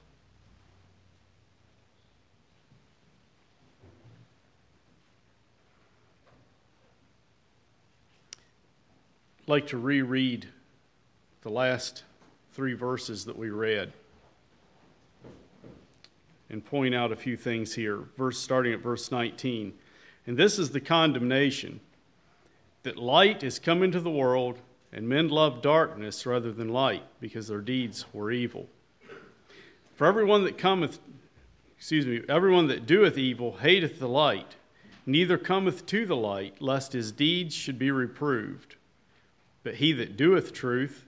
Like 9.46 9.68
to 9.68 9.78
reread 9.78 10.48
the 11.48 11.54
last 11.54 12.04
three 12.52 12.74
verses 12.74 13.24
that 13.24 13.38
we 13.38 13.50
read 13.50 13.94
and 16.50 16.66
point 16.66 16.94
out 16.94 17.10
a 17.10 17.16
few 17.16 17.38
things 17.38 17.74
here. 17.74 18.04
Verse 18.18 18.38
starting 18.38 18.74
at 18.74 18.82
verse 18.82 19.12
19. 19.12 19.74
And 20.26 20.36
this 20.36 20.60
is 20.60 20.72
the 20.72 20.82
condemnation 20.82 21.80
that 22.84 22.98
light 22.98 23.44
is 23.44 23.60
come 23.60 23.82
into 23.82 24.02
the 24.02 24.10
world, 24.10 24.60
and 24.92 25.08
men 25.08 25.30
love 25.30 25.62
darkness 25.62 26.26
rather 26.26 26.52
than 26.52 26.68
light, 26.68 27.04
because 27.22 27.48
their 27.48 27.62
deeds 27.62 28.04
were 28.12 28.30
evil. 28.30 28.68
For 29.96 30.06
everyone 30.06 30.44
that 30.44 30.58
cometh, 30.58 31.00
excuse 31.78 32.06
me, 32.06 32.24
everyone 32.28 32.68
that 32.68 32.86
doeth 32.86 33.18
evil 33.18 33.60
hateth 33.60 34.00
the 34.00 34.10
light, 34.10 34.58
neither 35.06 35.38
cometh 35.38 35.86
to 35.86 36.06
the 36.06 36.18
light, 36.18 36.62
lest 36.62 36.92
his 36.92 37.14
deeds 37.14 37.56
should 37.56 37.80
be 37.80 37.90
reproved. 37.90 38.76
But 39.64 39.76
he 39.76 39.94
that 39.94 40.18
doeth 40.18 40.52
truth 40.52 41.06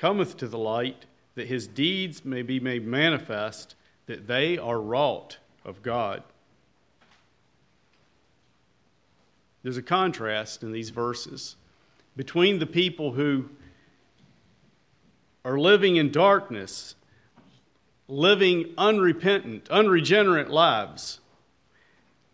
cometh 0.00 0.38
to 0.38 0.48
the 0.48 0.58
light, 0.58 1.04
that 1.34 1.46
his 1.46 1.66
deeds 1.66 2.24
may 2.24 2.40
be 2.40 2.58
made 2.58 2.86
manifest, 2.86 3.74
that 4.06 4.26
they 4.26 4.56
are 4.56 4.80
wrought 4.80 5.36
of 5.62 5.82
God. 5.82 6.22
There's 9.62 9.76
a 9.76 9.82
contrast 9.82 10.62
in 10.62 10.72
these 10.72 10.88
verses 10.88 11.56
between 12.16 12.60
the 12.60 12.66
people 12.66 13.12
who 13.12 13.50
are 15.44 15.58
living 15.58 15.96
in 15.96 16.10
darkness, 16.10 16.94
living 18.08 18.72
unrepentant, 18.78 19.68
unregenerate 19.68 20.48
lives, 20.48 21.20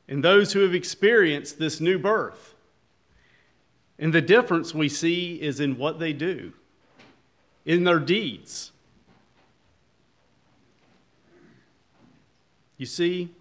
and 0.06 0.23
those 0.23 0.52
who 0.52 0.61
have 0.61 0.75
experienced 0.75 1.58
this 1.58 1.80
new 1.80 1.99
birth. 1.99 2.54
And 3.99 4.12
the 4.12 4.23
difference 4.23 4.73
we 4.73 4.88
see 4.88 5.42
is 5.42 5.58
in 5.58 5.78
what 5.78 5.99
they 5.99 6.12
do, 6.12 6.52
in 7.66 7.85
their 7.85 7.99
deeds. 7.99 8.73
You 12.78 12.87
see, 12.87 13.35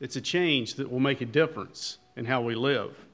it's 0.00 0.16
a 0.16 0.20
change 0.20 0.74
that 0.74 0.90
will 0.90 1.00
make 1.00 1.20
a 1.20 1.26
difference 1.26 1.98
in 2.16 2.26
how 2.26 2.40
we 2.40 2.54
live. 2.54 3.06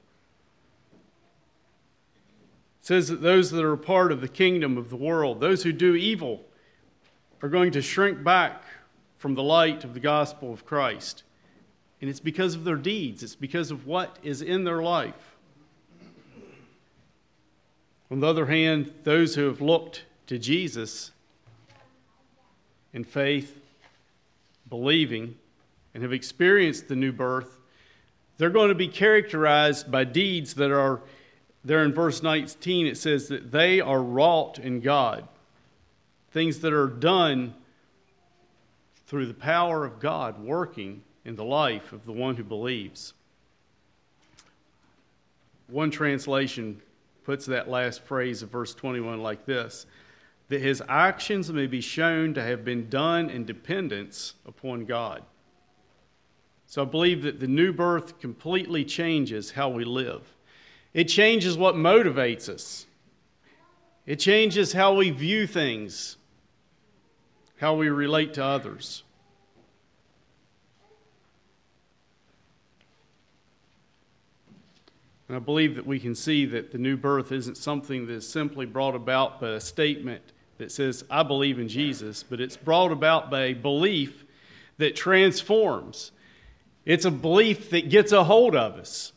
It 2.79 2.85
says 2.85 3.07
that 3.09 3.21
those 3.21 3.51
that 3.51 3.63
are 3.63 3.73
a 3.73 3.77
part 3.77 4.11
of 4.11 4.21
the 4.21 4.27
kingdom 4.27 4.77
of 4.77 4.89
the 4.89 4.95
world, 4.95 5.39
those 5.39 5.63
who 5.63 5.71
do 5.71 5.95
evil, 5.95 6.45
are 7.41 7.49
going 7.49 7.71
to 7.71 7.81
shrink 7.81 8.23
back 8.23 8.63
from 9.17 9.33
the 9.35 9.43
light 9.43 9.83
of 9.83 9.93
the 9.93 9.99
gospel 9.99 10.53
of 10.53 10.65
Christ. 10.65 11.23
And 12.01 12.09
it's 12.09 12.19
because 12.19 12.55
of 12.55 12.63
their 12.63 12.75
deeds, 12.75 13.23
it's 13.23 13.35
because 13.35 13.71
of 13.71 13.87
what 13.87 14.17
is 14.23 14.41
in 14.41 14.63
their 14.63 14.81
life. 14.81 15.35
On 18.09 18.19
the 18.19 18.27
other 18.27 18.47
hand, 18.47 18.91
those 19.03 19.35
who 19.35 19.45
have 19.45 19.61
looked 19.61 20.03
to 20.31 20.39
Jesus 20.39 21.11
in 22.93 23.03
faith, 23.03 23.59
believing, 24.69 25.35
and 25.93 26.03
have 26.03 26.13
experienced 26.13 26.87
the 26.87 26.95
new 26.95 27.11
birth, 27.11 27.59
they're 28.37 28.49
going 28.49 28.69
to 28.69 28.75
be 28.75 28.87
characterized 28.87 29.91
by 29.91 30.05
deeds 30.05 30.53
that 30.53 30.71
are, 30.71 31.01
there 31.65 31.83
in 31.83 31.93
verse 31.93 32.23
19, 32.23 32.87
it 32.87 32.97
says 32.97 33.27
that 33.27 33.51
they 33.51 33.81
are 33.81 34.01
wrought 34.01 34.57
in 34.57 34.79
God. 34.79 35.27
Things 36.31 36.61
that 36.61 36.71
are 36.71 36.87
done 36.87 37.53
through 39.07 39.25
the 39.25 39.33
power 39.33 39.83
of 39.83 39.99
God 39.99 40.41
working 40.41 41.03
in 41.25 41.35
the 41.35 41.43
life 41.43 41.91
of 41.91 42.05
the 42.05 42.13
one 42.13 42.37
who 42.37 42.45
believes. 42.45 43.13
One 45.67 45.91
translation 45.91 46.81
puts 47.25 47.47
that 47.47 47.69
last 47.69 48.01
phrase 48.01 48.41
of 48.41 48.49
verse 48.49 48.73
21 48.73 49.21
like 49.21 49.45
this 49.45 49.85
that 50.51 50.61
his 50.61 50.83
actions 50.89 51.49
may 51.49 51.65
be 51.65 51.79
shown 51.79 52.33
to 52.33 52.43
have 52.43 52.65
been 52.65 52.89
done 52.89 53.29
in 53.29 53.45
dependence 53.45 54.33
upon 54.45 54.83
God. 54.83 55.23
So 56.65 56.81
I 56.81 56.85
believe 56.85 57.21
that 57.23 57.39
the 57.39 57.47
new 57.47 57.71
birth 57.71 58.19
completely 58.19 58.83
changes 58.83 59.51
how 59.51 59.69
we 59.69 59.85
live. 59.85 60.35
It 60.93 61.05
changes 61.05 61.57
what 61.57 61.75
motivates 61.75 62.49
us, 62.49 62.85
it 64.05 64.17
changes 64.17 64.73
how 64.73 64.93
we 64.93 65.09
view 65.09 65.47
things, 65.47 66.17
how 67.55 67.73
we 67.75 67.87
relate 67.87 68.33
to 68.33 68.43
others. 68.43 69.03
And 75.29 75.37
I 75.37 75.39
believe 75.39 75.75
that 75.75 75.87
we 75.87 75.97
can 75.97 76.13
see 76.13 76.45
that 76.47 76.73
the 76.73 76.77
new 76.77 76.97
birth 76.97 77.31
isn't 77.31 77.55
something 77.55 78.05
that 78.07 78.13
is 78.15 78.27
simply 78.27 78.65
brought 78.65 78.95
about 78.95 79.39
by 79.39 79.51
a 79.51 79.61
statement 79.61 80.23
that 80.61 80.71
says, 80.71 81.03
I 81.09 81.23
believe 81.23 81.59
in 81.59 81.67
Jesus, 81.67 82.23
but 82.23 82.39
it's 82.39 82.55
brought 82.55 82.91
about 82.91 83.29
by 83.29 83.45
a 83.45 83.53
belief 83.53 84.23
that 84.77 84.95
transforms 84.95 86.11
it's 86.85 87.05
a 87.05 87.11
belief 87.11 87.69
that 87.69 87.89
gets 87.89 88.11
a 88.11 88.23
hold 88.23 88.55
of 88.55 88.75
us. 88.75 89.13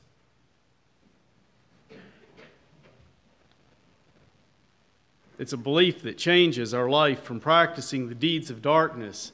It's 5.38 5.52
a 5.52 5.57
belief 5.57 6.02
that 6.02 6.18
changes 6.18 6.74
our 6.74 6.88
life 6.88 7.22
from 7.22 7.40
practicing 7.40 8.09
the 8.09 8.14
deeds 8.14 8.50
of 8.50 8.62
darkness 8.62 9.33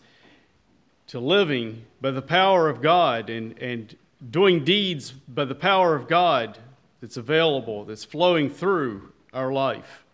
to 1.08 1.18
living 1.18 1.84
by 2.00 2.12
the 2.12 2.22
power 2.22 2.68
of 2.68 2.80
God 2.80 3.28
and, 3.28 3.58
and 3.58 3.96
doing 4.30 4.64
deeds 4.64 5.10
by 5.10 5.44
the 5.44 5.54
power 5.54 5.94
of 5.94 6.08
God 6.08 6.58
that's 7.00 7.16
available, 7.16 7.84
that's 7.84 8.04
flowing 8.04 8.48
through 8.48 9.12
our 9.34 9.52
life. 9.52 10.04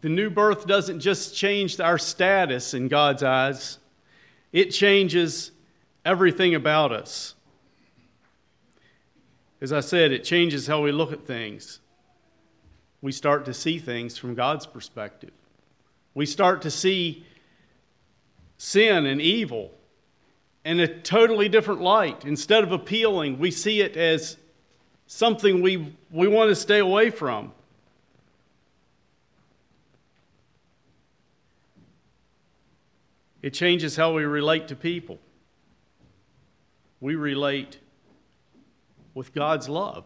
The 0.00 0.08
new 0.08 0.30
birth 0.30 0.66
doesn't 0.66 1.00
just 1.00 1.34
change 1.34 1.80
our 1.80 1.98
status 1.98 2.74
in 2.74 2.88
God's 2.88 3.22
eyes, 3.22 3.78
it 4.52 4.66
changes 4.66 5.50
everything 6.04 6.54
about 6.54 6.92
us. 6.92 7.34
As 9.60 9.72
I 9.72 9.80
said, 9.80 10.12
it 10.12 10.22
changes 10.22 10.66
how 10.68 10.82
we 10.82 10.92
look 10.92 11.12
at 11.12 11.26
things. 11.26 11.80
We 13.02 13.12
start 13.12 13.44
to 13.46 13.54
see 13.54 13.78
things 13.78 14.16
from 14.16 14.34
God's 14.34 14.66
perspective. 14.66 15.32
We 16.14 16.26
start 16.26 16.62
to 16.62 16.70
see 16.70 17.26
sin 18.56 19.06
and 19.06 19.20
evil 19.20 19.72
in 20.64 20.80
a 20.80 20.86
totally 20.86 21.48
different 21.48 21.80
light. 21.80 22.24
Instead 22.24 22.62
of 22.62 22.72
appealing, 22.72 23.38
we 23.38 23.50
see 23.50 23.80
it 23.80 23.96
as 23.96 24.36
something 25.06 25.62
we, 25.62 25.94
we 26.10 26.28
want 26.28 26.50
to 26.50 26.56
stay 26.56 26.78
away 26.78 27.10
from. 27.10 27.52
It 33.42 33.54
changes 33.54 33.96
how 33.96 34.14
we 34.14 34.24
relate 34.24 34.68
to 34.68 34.76
people. 34.76 35.18
We 37.00 37.14
relate 37.14 37.78
with 39.14 39.32
God's 39.32 39.68
love. 39.68 40.04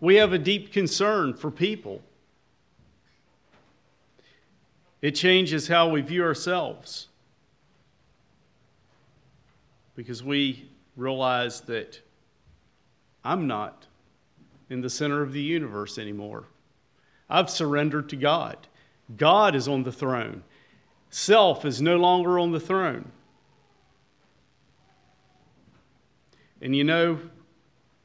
We 0.00 0.16
have 0.16 0.32
a 0.32 0.38
deep 0.38 0.72
concern 0.72 1.34
for 1.34 1.50
people. 1.50 2.02
It 5.00 5.12
changes 5.12 5.68
how 5.68 5.88
we 5.88 6.00
view 6.00 6.24
ourselves 6.24 7.08
because 9.94 10.22
we 10.22 10.68
realize 10.96 11.60
that 11.62 12.00
I'm 13.24 13.46
not 13.46 13.86
in 14.68 14.80
the 14.80 14.90
center 14.90 15.22
of 15.22 15.32
the 15.32 15.42
universe 15.42 15.98
anymore. 15.98 16.44
I've 17.28 17.50
surrendered 17.50 18.08
to 18.10 18.16
God. 18.16 18.66
God 19.16 19.54
is 19.54 19.68
on 19.68 19.82
the 19.84 19.92
throne. 19.92 20.42
Self 21.16 21.64
is 21.64 21.80
no 21.80 21.96
longer 21.96 22.38
on 22.38 22.52
the 22.52 22.60
throne. 22.60 23.10
And 26.60 26.76
you 26.76 26.84
know, 26.84 27.20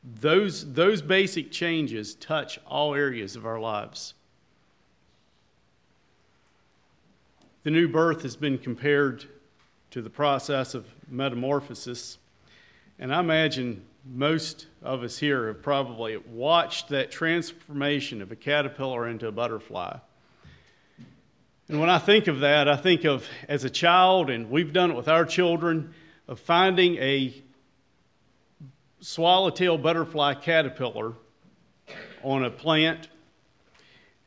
those, 0.01 0.71
those 0.71 1.01
basic 1.01 1.51
changes 1.51 2.15
touch 2.15 2.57
all 2.65 2.95
areas 2.95 3.35
of 3.35 3.45
our 3.45 3.59
lives. 3.59 4.13
The 7.63 7.71
new 7.71 7.89
birth 7.89 8.21
has 8.21 8.37
been 8.37 8.57
compared 8.57 9.25
to 9.89 10.01
the 10.01 10.09
process 10.09 10.73
of 10.73 10.87
metamorphosis. 11.09 12.17
And 12.97 13.13
I 13.13 13.19
imagine 13.19 13.83
most 14.05 14.67
of 14.81 15.03
us 15.03 15.17
here 15.17 15.47
have 15.47 15.61
probably 15.61 16.15
watched 16.15 16.87
that 16.87 17.11
transformation 17.11 18.21
of 18.21 18.31
a 18.31 18.37
caterpillar 18.37 19.05
into 19.05 19.27
a 19.27 19.33
butterfly. 19.33 19.97
And 21.71 21.79
when 21.79 21.89
I 21.89 21.99
think 21.99 22.27
of 22.27 22.41
that, 22.41 22.67
I 22.67 22.75
think 22.75 23.05
of 23.05 23.25
as 23.47 23.63
a 23.63 23.69
child, 23.69 24.29
and 24.29 24.51
we've 24.51 24.73
done 24.73 24.91
it 24.91 24.97
with 24.97 25.07
our 25.07 25.23
children, 25.23 25.93
of 26.27 26.37
finding 26.37 26.97
a 26.97 27.33
swallowtail 28.99 29.77
butterfly 29.77 30.33
caterpillar 30.33 31.13
on 32.23 32.43
a 32.43 32.49
plant 32.49 33.07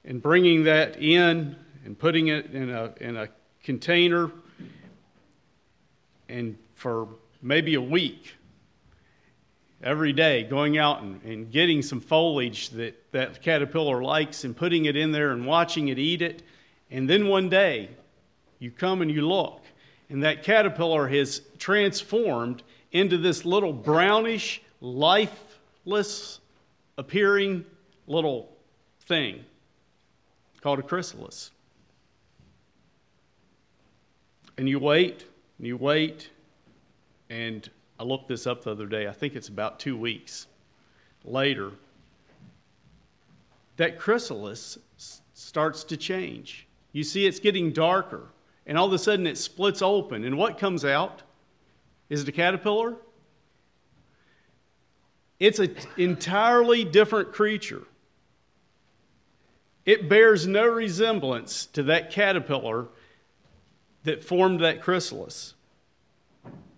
and 0.07 0.23
bringing 0.23 0.65
that 0.65 0.99
in 1.03 1.55
and 1.85 1.99
putting 1.99 2.29
it 2.29 2.47
in 2.47 2.71
a, 2.71 2.95
in 2.99 3.15
a 3.15 3.29
container 3.63 4.31
and 6.31 6.57
for 6.75 7.09
maybe 7.43 7.75
a 7.75 7.83
week 7.83 8.37
every 9.83 10.15
day 10.15 10.45
going 10.45 10.79
out 10.79 11.03
and, 11.03 11.23
and 11.25 11.53
getting 11.53 11.83
some 11.83 12.01
foliage 12.01 12.71
that 12.71 13.13
that 13.13 13.43
caterpillar 13.43 14.03
likes 14.03 14.45
and 14.45 14.57
putting 14.57 14.87
it 14.87 14.97
in 14.97 15.13
there 15.13 15.33
and 15.33 15.45
watching 15.45 15.89
it 15.89 15.99
eat 15.99 16.23
it 16.23 16.43
and 16.95 17.11
then 17.11 17.27
one 17.27 17.49
day 17.49 17.91
you 18.61 18.71
come 18.71 19.03
and 19.03 19.11
you 19.11 19.27
look 19.27 19.63
and 20.09 20.23
that 20.23 20.45
caterpillar 20.45 21.09
has 21.09 21.43
transformed 21.59 22.63
into 22.93 23.19
this 23.19 23.45
little 23.45 23.73
brownish 23.73 24.63
lifeless 24.81 26.41
appearing 26.97 27.65
little 28.07 28.57
thing 29.01 29.45
called 30.61 30.79
a 30.79 30.83
chrysalis 30.83 31.51
and 34.57 34.69
you 34.69 34.79
wait 34.79 35.25
and 35.59 35.67
you 35.67 35.77
wait 35.77 36.31
and 37.29 37.69
I 37.99 38.05
looked 38.05 38.29
this 38.29 38.47
up 38.47 38.65
the 38.65 38.71
other 38.71 38.87
day. 38.87 39.07
I 39.07 39.13
think 39.13 39.35
it's 39.35 39.49
about 39.49 39.79
two 39.79 39.97
weeks 39.97 40.47
later. 41.25 41.71
That 43.77 43.99
chrysalis 43.99 44.79
starts 45.33 45.85
to 45.85 45.97
change. 45.97 46.67
You 46.95 47.03
see, 47.03 47.27
it's 47.27 47.41
getting 47.41 47.73
darker, 47.73 48.29
and 48.67 48.79
all 48.79 48.87
of 48.87 48.93
a 48.93 48.99
sudden 48.99 49.27
it 49.27 49.37
splits 49.37 49.83
open. 49.83 50.25
And 50.25 50.39
what 50.39 50.59
comes 50.59 50.85
out? 50.85 51.23
Is 52.09 52.23
it 52.23 52.29
a 52.29 52.33
caterpillar? 52.33 52.95
It's 55.41 55.59
an 55.59 55.77
entirely 55.97 56.85
different 56.85 57.33
creature. 57.33 57.83
It 59.85 60.09
bears 60.09 60.47
no 60.47 60.67
resemblance 60.67 61.67
to 61.67 61.83
that 61.83 62.13
caterpillar 62.13 62.87
that 64.05 64.23
formed 64.23 64.61
that 64.61 64.81
chrysalis. 64.81 65.55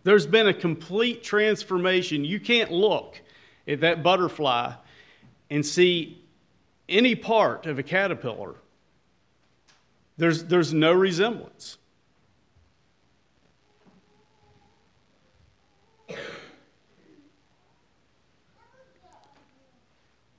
There's 0.03 0.27
been 0.27 0.49
a 0.49 0.55
complete 0.55 1.23
transformation. 1.23 2.25
You 2.25 2.41
can't 2.41 2.71
look 2.71 3.21
at 3.69 3.81
that 3.81 4.03
butterfly 4.03 4.73
and 5.51 5.67
see 5.67 6.25
any 6.89 7.15
part 7.15 7.67
of 7.67 7.79
a 7.79 7.83
caterpillar. 7.83 8.55
There's, 10.17 10.45
there's 10.45 10.73
no 10.73 10.93
resemblance. 10.93 11.79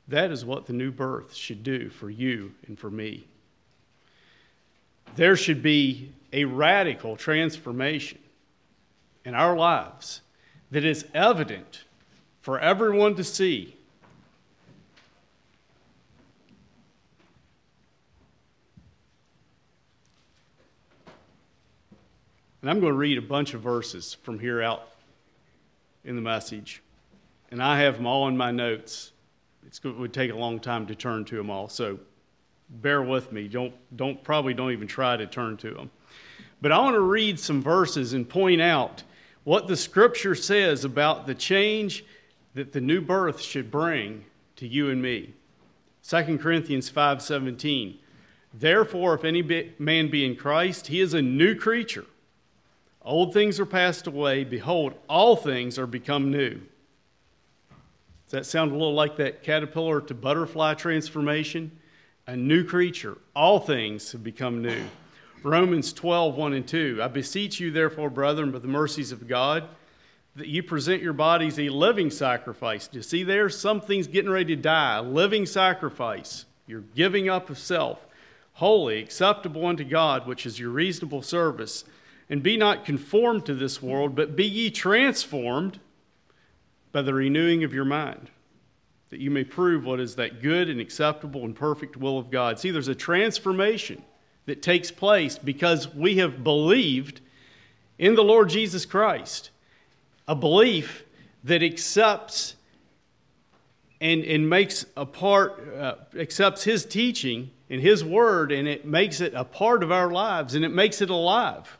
That 0.08 0.32
is 0.32 0.46
what 0.46 0.66
the 0.66 0.74
new 0.74 0.92
birth 0.92 1.36
should 1.36 1.64
do 1.64 1.90
for 1.90 2.10
you 2.10 2.54
and 2.66 2.80
for 2.80 2.90
me. 2.90 3.28
There 5.16 5.36
should 5.36 5.62
be 5.62 6.14
a 6.32 6.46
radical 6.46 7.16
transformation 7.16 8.20
in 9.26 9.34
our 9.34 9.58
lives 9.58 10.22
that 10.72 10.86
is 10.86 11.06
evident 11.14 11.84
for 12.42 12.60
everyone 12.60 13.16
to 13.16 13.24
see. 13.24 13.77
And 22.68 22.76
I'm 22.76 22.82
going 22.82 22.92
to 22.92 22.98
read 22.98 23.18
a 23.18 23.22
bunch 23.22 23.54
of 23.54 23.62
verses 23.62 24.18
from 24.24 24.40
here 24.40 24.62
out 24.62 24.90
in 26.04 26.18
the 26.18 26.22
message. 26.22 26.84
And 27.50 27.64
I 27.64 27.80
have 27.80 27.96
them 27.96 28.06
all 28.06 28.28
in 28.28 28.36
my 28.36 28.52
notes. 28.52 29.14
It's, 29.66 29.80
it 29.86 29.98
would 29.98 30.12
take 30.12 30.34
a 30.34 30.36
long 30.36 30.60
time 30.60 30.86
to 30.88 30.94
turn 30.94 31.24
to 31.24 31.38
them 31.38 31.50
all, 31.50 31.70
so 31.70 31.98
bear 32.70 33.02
with 33.02 33.32
me. 33.32 33.48
Don't, 33.48 33.74
don't, 33.96 34.22
probably 34.22 34.54
don't 34.54 34.74
even 34.74 34.90
try 34.90 35.16
to 35.16 35.26
turn 35.26 35.56
to 35.56 35.76
them. 35.76 35.92
But 36.62 36.74
I 36.74 36.80
want 36.80 36.96
to 36.96 37.00
read 37.00 37.40
some 37.40 37.64
verses 37.64 38.12
and 38.12 38.28
point 38.28 38.60
out 38.60 39.04
what 39.46 39.70
the 39.70 39.78
scripture 39.78 40.36
says 40.36 40.84
about 40.84 41.26
the 41.26 41.36
change 41.36 42.04
that 42.54 42.74
the 42.74 42.82
new 42.82 43.00
birth 43.00 43.40
should 43.40 43.72
bring 43.72 44.26
to 44.58 44.68
you 44.68 44.90
and 44.90 45.02
me. 45.02 45.34
2 46.06 46.38
Corinthians 46.38 46.92
5:17 46.92 47.96
Therefore 48.54 49.14
if 49.14 49.24
any 49.24 49.74
man 49.80 50.10
be 50.10 50.26
in 50.26 50.36
Christ 50.36 50.88
he 50.88 51.00
is 51.00 51.14
a 51.14 51.22
new 51.22 51.56
creature 51.56 52.04
old 53.08 53.34
things 53.34 53.60
are 53.60 53.66
passed 53.66 54.08
away 54.08 54.44
behold 54.44 54.94
all 55.08 55.36
things 55.36 55.80
are 55.80 55.88
become 55.88 56.32
new 56.32 56.60
Does 58.26 58.32
that 58.32 58.46
sound 58.46 58.72
a 58.72 58.76
little 58.76 58.94
like 58.94 59.18
that 59.18 59.44
caterpillar 59.44 60.02
to 60.02 60.14
butterfly 60.14 60.74
transformation 60.76 61.72
a 62.28 62.36
new 62.36 62.64
creature 62.64 63.18
all 63.36 63.60
things 63.60 64.12
have 64.12 64.24
become 64.24 64.62
new 64.62 64.84
Romans 65.44 65.94
12, 65.94 66.36
1 66.36 66.54
and 66.54 66.68
2. 66.68 67.00
I 67.02 67.08
beseech 67.08 67.60
you, 67.60 67.72
therefore, 67.72 68.10
brethren, 68.10 68.52
by 68.52 68.60
the 68.60 68.68
mercies 68.68 69.12
of 69.12 69.28
God, 69.28 69.68
that 70.36 70.48
you 70.48 70.62
present 70.64 71.02
your 71.02 71.14
bodies 71.14 71.60
a 71.60 71.70
living 71.70 72.12
sacrifice. 72.12 72.88
Do 72.88 72.98
you 72.98 73.04
see 73.04 73.24
there? 73.24 73.50
Something's 73.50 74.08
getting 74.08 74.32
ready 74.32 74.56
to 74.56 74.62
die. 74.62 74.98
A 74.98 75.02
living 75.02 75.46
sacrifice. 75.46 76.46
You're 76.66 76.82
giving 76.82 77.30
up 77.30 77.50
of 77.50 77.58
self, 77.58 78.06
holy, 78.54 79.00
acceptable 79.00 79.66
unto 79.66 79.84
God, 79.84 80.28
which 80.28 80.46
is 80.46 80.60
your 80.60 80.70
reasonable 80.70 81.22
service. 81.22 81.86
And 82.30 82.44
be 82.44 82.58
not 82.58 82.84
conformed 82.84 83.46
to 83.46 83.54
this 83.54 83.82
world, 83.82 84.16
but 84.16 84.36
be 84.36 84.46
ye 84.46 84.70
transformed 84.70 85.80
by 86.92 87.02
the 87.02 87.14
renewing 87.14 87.64
of 87.64 87.74
your 87.74 87.86
mind, 87.86 88.30
that 89.10 89.20
you 89.20 89.32
may 89.32 89.44
prove 89.44 89.86
what 89.86 90.00
is 90.00 90.16
that 90.16 90.42
good 90.42 90.70
and 90.70 90.82
acceptable 90.82 91.46
and 91.46 91.56
perfect 91.56 91.96
will 91.96 92.18
of 92.18 92.30
God. 92.30 92.60
See, 92.60 92.72
there's 92.72 92.88
a 92.88 92.96
transformation 92.96 94.04
that 94.46 94.62
takes 94.62 94.92
place 94.92 95.38
because 95.38 95.94
we 95.94 96.18
have 96.18 96.44
believed 96.44 97.22
in 97.98 98.16
the 98.16 98.24
Lord 98.24 98.50
Jesus 98.50 98.86
Christ. 98.86 99.52
A 100.28 100.36
belief 100.36 101.06
that 101.44 101.64
accepts 101.64 102.56
and, 104.00 104.24
and 104.24 104.50
makes 104.50 104.86
a 104.96 105.06
part, 105.06 105.74
uh, 105.76 105.96
accepts 106.18 106.64
His 106.64 106.86
teaching 106.86 107.52
and 107.70 107.82
His 107.82 108.04
word, 108.04 108.52
and 108.52 108.68
it 108.68 108.86
makes 108.86 109.22
it 109.22 109.34
a 109.34 109.44
part 109.44 109.84
of 109.84 109.92
our 109.92 110.12
lives 110.12 110.56
and 110.56 110.64
it 110.64 110.70
makes 110.70 111.02
it 111.02 111.10
alive. 111.10 111.77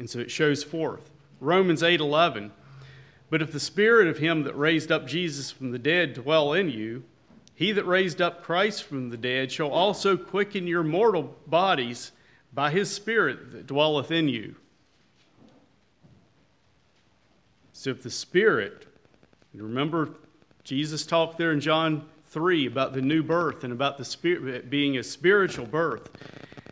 And 0.00 0.08
so 0.08 0.18
it 0.18 0.30
shows 0.30 0.64
forth. 0.64 1.10
Romans 1.40 1.82
8 1.82 2.00
11. 2.00 2.50
But 3.28 3.42
if 3.42 3.52
the 3.52 3.60
spirit 3.60 4.08
of 4.08 4.18
him 4.18 4.42
that 4.44 4.58
raised 4.58 4.90
up 4.90 5.06
Jesus 5.06 5.50
from 5.50 5.70
the 5.70 5.78
dead 5.78 6.14
dwell 6.14 6.54
in 6.54 6.70
you, 6.70 7.04
he 7.54 7.70
that 7.72 7.84
raised 7.84 8.22
up 8.22 8.42
Christ 8.42 8.82
from 8.82 9.10
the 9.10 9.18
dead 9.18 9.52
shall 9.52 9.68
also 9.68 10.16
quicken 10.16 10.66
your 10.66 10.82
mortal 10.82 11.36
bodies 11.46 12.12
by 12.52 12.70
his 12.70 12.90
Spirit 12.90 13.52
that 13.52 13.66
dwelleth 13.66 14.10
in 14.10 14.28
you. 14.28 14.56
So 17.74 17.90
if 17.90 18.02
the 18.02 18.10
Spirit, 18.10 18.86
remember 19.52 20.14
Jesus 20.64 21.04
talked 21.04 21.36
there 21.36 21.52
in 21.52 21.60
John 21.60 22.06
3 22.28 22.64
about 22.64 22.94
the 22.94 23.02
new 23.02 23.22
birth 23.22 23.64
and 23.64 23.72
about 23.72 23.98
the 23.98 24.04
Spirit 24.06 24.70
being 24.70 24.96
a 24.96 25.02
spiritual 25.02 25.66
birth. 25.66 26.08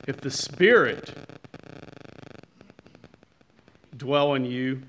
If 0.06 0.22
the 0.22 0.30
Spirit 0.30 1.37
dwell 3.98 4.34
in 4.34 4.44
you, 4.44 4.82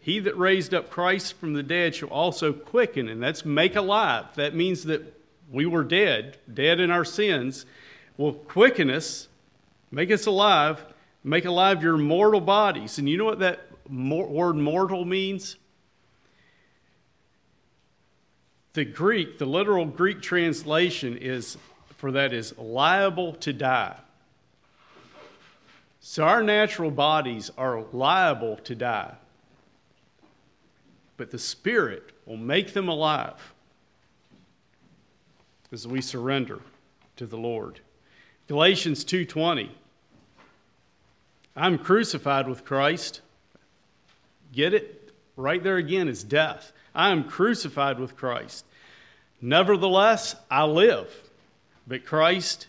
he 0.00 0.20
that 0.20 0.38
raised 0.38 0.72
up 0.72 0.90
Christ 0.90 1.34
from 1.34 1.52
the 1.52 1.62
dead 1.62 1.94
shall 1.94 2.08
also 2.08 2.52
quicken, 2.52 3.08
and 3.08 3.22
that's 3.22 3.44
make 3.44 3.76
alive. 3.76 4.24
That 4.36 4.54
means 4.54 4.84
that 4.84 5.02
we 5.50 5.66
were 5.66 5.84
dead, 5.84 6.38
dead 6.52 6.80
in 6.80 6.90
our 6.90 7.04
sins, 7.04 7.66
will 8.16 8.32
quicken 8.32 8.90
us, 8.90 9.28
make 9.90 10.10
us 10.10 10.26
alive, 10.26 10.84
make 11.22 11.44
alive 11.44 11.82
your 11.82 11.96
mortal 11.96 12.40
bodies. 12.40 12.98
And 12.98 13.08
you 13.08 13.16
know 13.16 13.24
what 13.24 13.40
that 13.40 13.60
word 13.90 14.56
mortal 14.56 15.04
means? 15.04 15.56
The 18.72 18.84
Greek, 18.84 19.38
the 19.38 19.46
literal 19.46 19.86
Greek 19.86 20.22
translation 20.22 21.16
is 21.16 21.56
for 21.96 22.12
that 22.12 22.32
is 22.32 22.56
liable 22.56 23.34
to 23.34 23.52
die. 23.52 23.96
So 26.00 26.24
our 26.24 26.42
natural 26.42 26.90
bodies 26.90 27.50
are 27.58 27.84
liable 27.92 28.56
to 28.58 28.74
die. 28.74 29.14
But 31.16 31.30
the 31.30 31.38
Spirit 31.38 32.12
will 32.24 32.36
make 32.36 32.72
them 32.72 32.88
alive 32.88 33.52
as 35.72 35.86
we 35.86 36.00
surrender 36.00 36.60
to 37.16 37.26
the 37.26 37.36
Lord. 37.36 37.80
Galatians 38.46 39.04
2:20 39.04 39.70
I'm 41.56 41.76
crucified 41.76 42.48
with 42.48 42.64
Christ. 42.64 43.20
Get 44.52 44.72
it? 44.72 45.12
Right 45.36 45.62
there 45.62 45.76
again 45.76 46.08
is 46.08 46.22
death. 46.22 46.72
I 46.94 47.10
am 47.10 47.24
crucified 47.24 47.98
with 47.98 48.16
Christ. 48.16 48.64
Nevertheless, 49.40 50.36
I 50.50 50.64
live, 50.64 51.30
but 51.86 52.04
Christ 52.04 52.68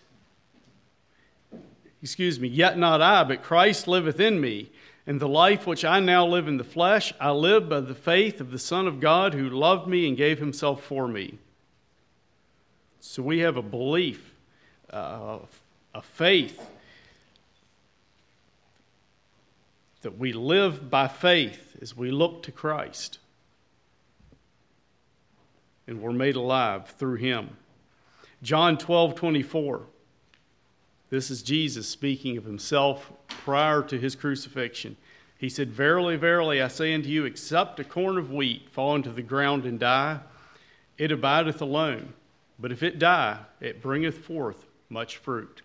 excuse 2.01 2.39
me, 2.39 2.47
yet 2.47 2.77
not 2.77 3.01
I, 3.01 3.23
but 3.23 3.43
Christ 3.43 3.87
liveth 3.87 4.19
in 4.19 4.39
me. 4.39 4.71
And 5.05 5.19
the 5.19 5.27
life 5.27 5.65
which 5.65 5.83
I 5.83 5.99
now 5.99 6.25
live 6.25 6.47
in 6.47 6.57
the 6.57 6.63
flesh, 6.63 7.13
I 7.19 7.31
live 7.31 7.67
by 7.67 7.79
the 7.79 7.95
faith 7.95 8.39
of 8.39 8.51
the 8.51 8.59
Son 8.59 8.87
of 8.87 8.99
God 8.99 9.33
who 9.33 9.49
loved 9.49 9.87
me 9.87 10.07
and 10.07 10.15
gave 10.15 10.37
himself 10.37 10.83
for 10.83 11.07
me. 11.07 11.39
So 12.99 13.23
we 13.23 13.39
have 13.39 13.57
a 13.57 13.61
belief, 13.61 14.35
uh, 14.91 15.39
a 15.95 16.01
faith 16.01 16.69
that 20.01 20.17
we 20.17 20.31
live 20.31 20.89
by 20.89 21.07
faith 21.07 21.75
as 21.81 21.97
we 21.97 22.11
look 22.11 22.43
to 22.43 22.51
Christ. 22.51 23.17
And 25.87 26.01
we're 26.01 26.11
made 26.11 26.35
alive 26.35 26.87
through 26.87 27.15
him. 27.15 27.57
John 28.43 28.77
12, 28.77 29.15
24. 29.15 29.81
This 31.09 31.31
is 31.31 31.41
Jesus 31.41 31.87
speaking 31.87 32.37
of 32.37 32.45
himself 32.45 33.11
prior 33.27 33.81
to 33.83 33.97
his 33.97 34.15
crucifixion. 34.15 34.95
He 35.37 35.49
said, 35.49 35.71
Verily, 35.71 36.17
verily, 36.17 36.61
I 36.61 36.67
say 36.67 36.93
unto 36.93 37.09
you, 37.09 37.25
except 37.25 37.79
a 37.79 37.83
corn 37.83 38.17
of 38.17 38.31
wheat 38.31 38.69
fall 38.69 38.95
into 38.95 39.09
the 39.09 39.21
ground 39.21 39.65
and 39.65 39.79
die, 39.79 40.19
it 40.97 41.11
abideth 41.11 41.61
alone. 41.61 42.13
But 42.59 42.71
if 42.71 42.83
it 42.83 42.99
die, 42.99 43.39
it 43.61 43.81
bringeth 43.81 44.17
forth 44.17 44.65
much 44.89 45.17
fruit. 45.17 45.61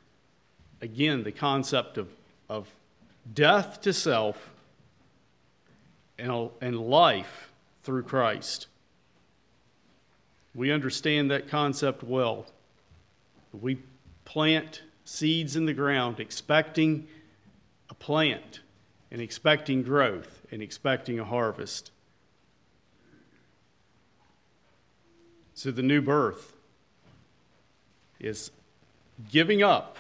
Again, 0.81 1.25
the 1.25 1.33
concept 1.33 1.99
of, 1.99 2.09
of 2.49 2.69
death 3.33 3.81
to 3.83 3.93
self 3.93 4.53
and, 6.19 6.51
and 6.61 6.79
life 6.79 7.51
through 7.83 8.05
Christ. 8.05 8.69
We 10.55 10.71
understand 10.71 11.31
that 11.31 11.49
concept 11.49 12.05
well. 12.05 12.47
We 13.53 13.81
plant 14.25 14.83
seeds 15.05 15.57
in 15.57 15.67
the 15.67 15.73
ground 15.73 16.21
expecting 16.21 17.07
a 17.91 17.95
plant 17.95 18.61
and 19.11 19.21
expecting 19.21 19.83
growth 19.83 20.43
and 20.51 20.63
expecting 20.63 21.21
a 21.21 21.25
harvest. 21.25 21.91
So 25.55 25.71
the 25.71 25.83
new 25.83 26.03
birth 26.03 26.55
is 28.19 28.51
giving 29.31 29.63
up 29.63 29.97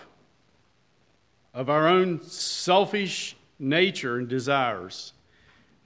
of 1.52 1.70
our 1.70 1.86
own 1.86 2.20
selfish 2.22 3.36
nature 3.58 4.16
and 4.18 4.28
desires 4.28 5.12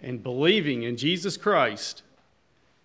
and 0.01 0.23
believing 0.23 0.85
in 0.85 0.97
Jesus 0.97 1.37
Christ 1.37 2.03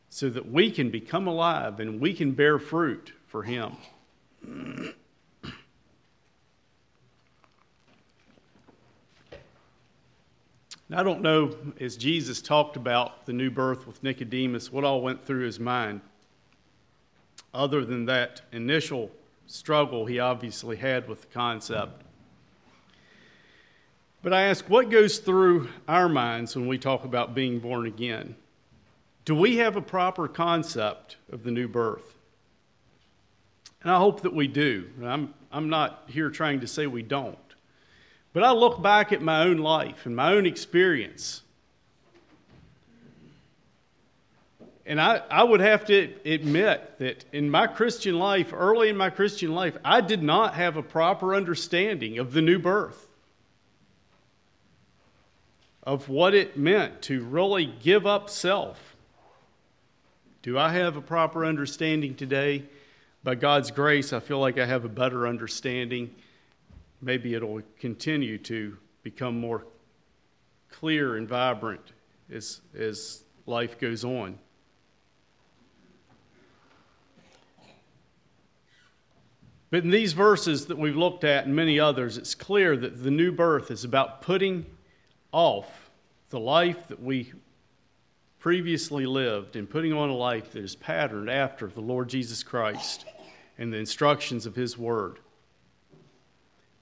so 0.09 0.29
that 0.29 0.51
we 0.51 0.69
can 0.69 0.89
become 0.89 1.27
alive 1.27 1.79
and 1.79 2.01
we 2.01 2.13
can 2.13 2.31
bear 2.31 2.59
fruit 2.59 3.13
for 3.27 3.43
Him. 3.43 3.77
I 10.93 11.01
don't 11.01 11.21
know, 11.21 11.55
as 11.79 11.97
Jesus 11.97 12.41
talked 12.41 12.75
about 12.75 13.25
the 13.25 13.33
new 13.33 13.49
birth 13.49 13.87
with 13.87 14.03
Nicodemus, 14.03 14.71
what 14.71 14.83
all 14.83 15.01
went 15.01 15.25
through 15.25 15.45
his 15.45 15.59
mind, 15.59 16.01
other 17.53 17.83
than 17.83 18.05
that 18.05 18.41
initial 18.51 19.09
struggle 19.47 20.05
he 20.05 20.19
obviously 20.19 20.75
had 20.77 21.07
with 21.07 21.21
the 21.21 21.27
concept. 21.27 22.03
But 24.21 24.33
I 24.33 24.43
ask, 24.43 24.69
what 24.69 24.89
goes 24.89 25.17
through 25.17 25.69
our 25.87 26.07
minds 26.07 26.55
when 26.55 26.67
we 26.67 26.77
talk 26.77 27.03
about 27.03 27.35
being 27.35 27.59
born 27.59 27.85
again? 27.85 28.35
Do 29.25 29.35
we 29.35 29.57
have 29.57 29.75
a 29.75 29.81
proper 29.81 30.27
concept 30.27 31.17
of 31.31 31.43
the 31.43 31.51
new 31.51 31.67
birth? 31.67 32.15
And 33.81 33.91
I 33.91 33.97
hope 33.97 34.21
that 34.21 34.33
we 34.33 34.47
do. 34.47 34.89
I'm, 35.03 35.33
I'm 35.51 35.69
not 35.69 36.03
here 36.07 36.29
trying 36.29 36.61
to 36.61 36.67
say 36.67 36.87
we 36.87 37.01
don't. 37.01 37.37
But 38.33 38.43
I 38.43 38.51
look 38.51 38.81
back 38.81 39.13
at 39.13 39.21
my 39.21 39.43
own 39.43 39.57
life 39.57 40.05
and 40.05 40.15
my 40.15 40.33
own 40.33 40.45
experience. 40.45 41.43
And 44.85 44.99
I, 44.99 45.21
I 45.29 45.43
would 45.43 45.61
have 45.61 45.85
to 45.85 46.13
admit 46.25 46.99
that 46.99 47.23
in 47.31 47.49
my 47.49 47.67
Christian 47.67 48.19
life, 48.19 48.51
early 48.51 48.89
in 48.89 48.97
my 48.97 49.09
Christian 49.09 49.53
life, 49.53 49.77
I 49.85 50.01
did 50.01 50.21
not 50.21 50.55
have 50.55 50.75
a 50.75 50.83
proper 50.83 51.35
understanding 51.35 52.17
of 52.17 52.33
the 52.33 52.41
new 52.41 52.59
birth 52.59 53.07
of 55.83 56.09
what 56.09 56.33
it 56.33 56.57
meant 56.57 57.01
to 57.03 57.23
really 57.23 57.65
give 57.65 58.05
up 58.05 58.29
self. 58.29 58.95
Do 60.41 60.57
I 60.57 60.73
have 60.73 60.97
a 60.97 61.01
proper 61.01 61.45
understanding 61.45 62.15
today? 62.15 62.63
By 63.23 63.35
God's 63.35 63.71
grace, 63.71 64.11
I 64.11 64.19
feel 64.19 64.39
like 64.39 64.57
I 64.57 64.65
have 64.65 64.83
a 64.83 64.89
better 64.89 65.27
understanding. 65.27 66.13
Maybe 67.03 67.33
it'll 67.33 67.61
continue 67.79 68.37
to 68.39 68.77
become 69.03 69.37
more 69.37 69.65
clear 70.71 71.17
and 71.17 71.27
vibrant 71.27 71.91
as, 72.31 72.61
as 72.73 73.25
life 73.45 73.77
goes 73.77 74.05
on. 74.05 74.39
But 79.69 79.83
in 79.83 79.89
these 79.89 80.13
verses 80.13 80.67
that 80.67 80.77
we've 80.77 80.95
looked 80.95 81.25
at 81.25 81.45
and 81.45 81.53
many 81.55 81.79
others, 81.79 82.17
it's 82.17 82.35
clear 82.35 82.77
that 82.77 83.03
the 83.03 83.11
new 83.11 83.31
birth 83.31 83.69
is 83.69 83.83
about 83.83 84.21
putting 84.21 84.65
off 85.31 85.89
the 86.29 86.39
life 86.39 86.87
that 86.87 87.01
we 87.01 87.33
previously 88.39 89.05
lived 89.05 89.55
and 89.55 89.69
putting 89.69 89.91
on 89.91 90.09
a 90.09 90.15
life 90.15 90.51
that 90.51 90.63
is 90.63 90.75
patterned 90.75 91.29
after 91.29 91.67
the 91.67 91.81
Lord 91.81 92.07
Jesus 92.07 92.43
Christ 92.43 93.05
and 93.57 93.73
the 93.73 93.77
instructions 93.77 94.45
of 94.45 94.55
His 94.55 94.77
Word. 94.77 95.19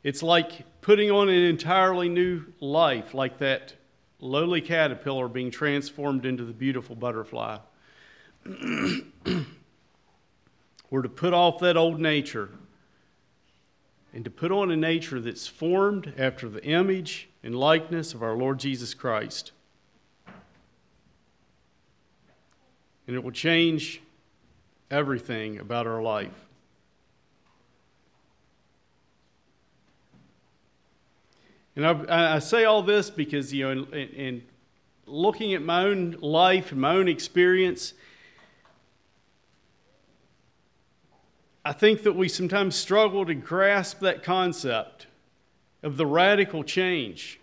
It's 0.03 0.23
like 0.23 0.65
putting 0.81 1.11
on 1.11 1.29
an 1.29 1.43
entirely 1.43 2.09
new 2.09 2.45
life, 2.59 3.13
like 3.13 3.37
that 3.37 3.75
lowly 4.19 4.61
caterpillar 4.61 5.27
being 5.27 5.51
transformed 5.51 6.25
into 6.25 6.43
the 6.43 6.53
beautiful 6.53 6.95
butterfly. 6.95 7.59
We're 10.89 11.01
to 11.03 11.09
put 11.09 11.33
off 11.33 11.59
that 11.59 11.77
old 11.77 11.99
nature 11.99 12.49
and 14.13 14.25
to 14.25 14.31
put 14.31 14.51
on 14.51 14.71
a 14.71 14.75
nature 14.75 15.21
that's 15.21 15.47
formed 15.47 16.13
after 16.17 16.49
the 16.49 16.63
image 16.63 17.29
and 17.43 17.55
likeness 17.55 18.13
of 18.13 18.21
our 18.21 18.35
Lord 18.35 18.59
Jesus 18.59 18.93
Christ. 18.93 19.51
And 23.07 23.15
it 23.15 23.23
will 23.23 23.31
change 23.31 24.01
everything 24.89 25.57
about 25.59 25.87
our 25.87 26.01
life. 26.01 26.47
And 31.75 31.85
I, 31.85 32.35
I 32.35 32.39
say 32.39 32.65
all 32.65 32.83
this 32.83 33.09
because, 33.09 33.53
you 33.53 33.63
know, 33.63 33.83
in, 33.93 34.09
in 34.09 34.43
looking 35.05 35.53
at 35.53 35.61
my 35.61 35.83
own 35.83 36.17
life 36.21 36.71
and 36.71 36.81
my 36.81 36.95
own 36.95 37.07
experience, 37.07 37.93
I 41.63 41.73
think 41.73 42.03
that 42.03 42.13
we 42.13 42.27
sometimes 42.27 42.75
struggle 42.75 43.25
to 43.25 43.35
grasp 43.35 43.99
that 43.99 44.23
concept 44.23 45.07
of 45.83 45.97
the 45.97 46.05
radical 46.05 46.63
change. 46.63 47.39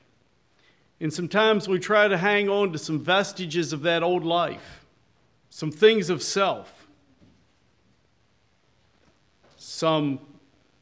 And 1.00 1.12
sometimes 1.12 1.68
we 1.68 1.78
try 1.78 2.08
to 2.08 2.18
hang 2.18 2.48
on 2.48 2.72
to 2.72 2.78
some 2.78 2.98
vestiges 2.98 3.72
of 3.72 3.82
that 3.82 4.02
old 4.02 4.24
life, 4.24 4.84
some 5.50 5.70
things 5.70 6.10
of 6.10 6.22
self, 6.22 6.88
some 9.56 10.18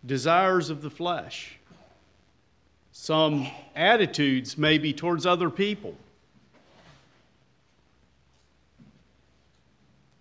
desires 0.04 0.70
of 0.70 0.80
the 0.80 0.90
flesh, 0.90 1.59
some 2.98 3.46
attitudes 3.76 4.56
maybe 4.56 4.92
towards 4.92 5.26
other 5.26 5.50
people, 5.50 5.94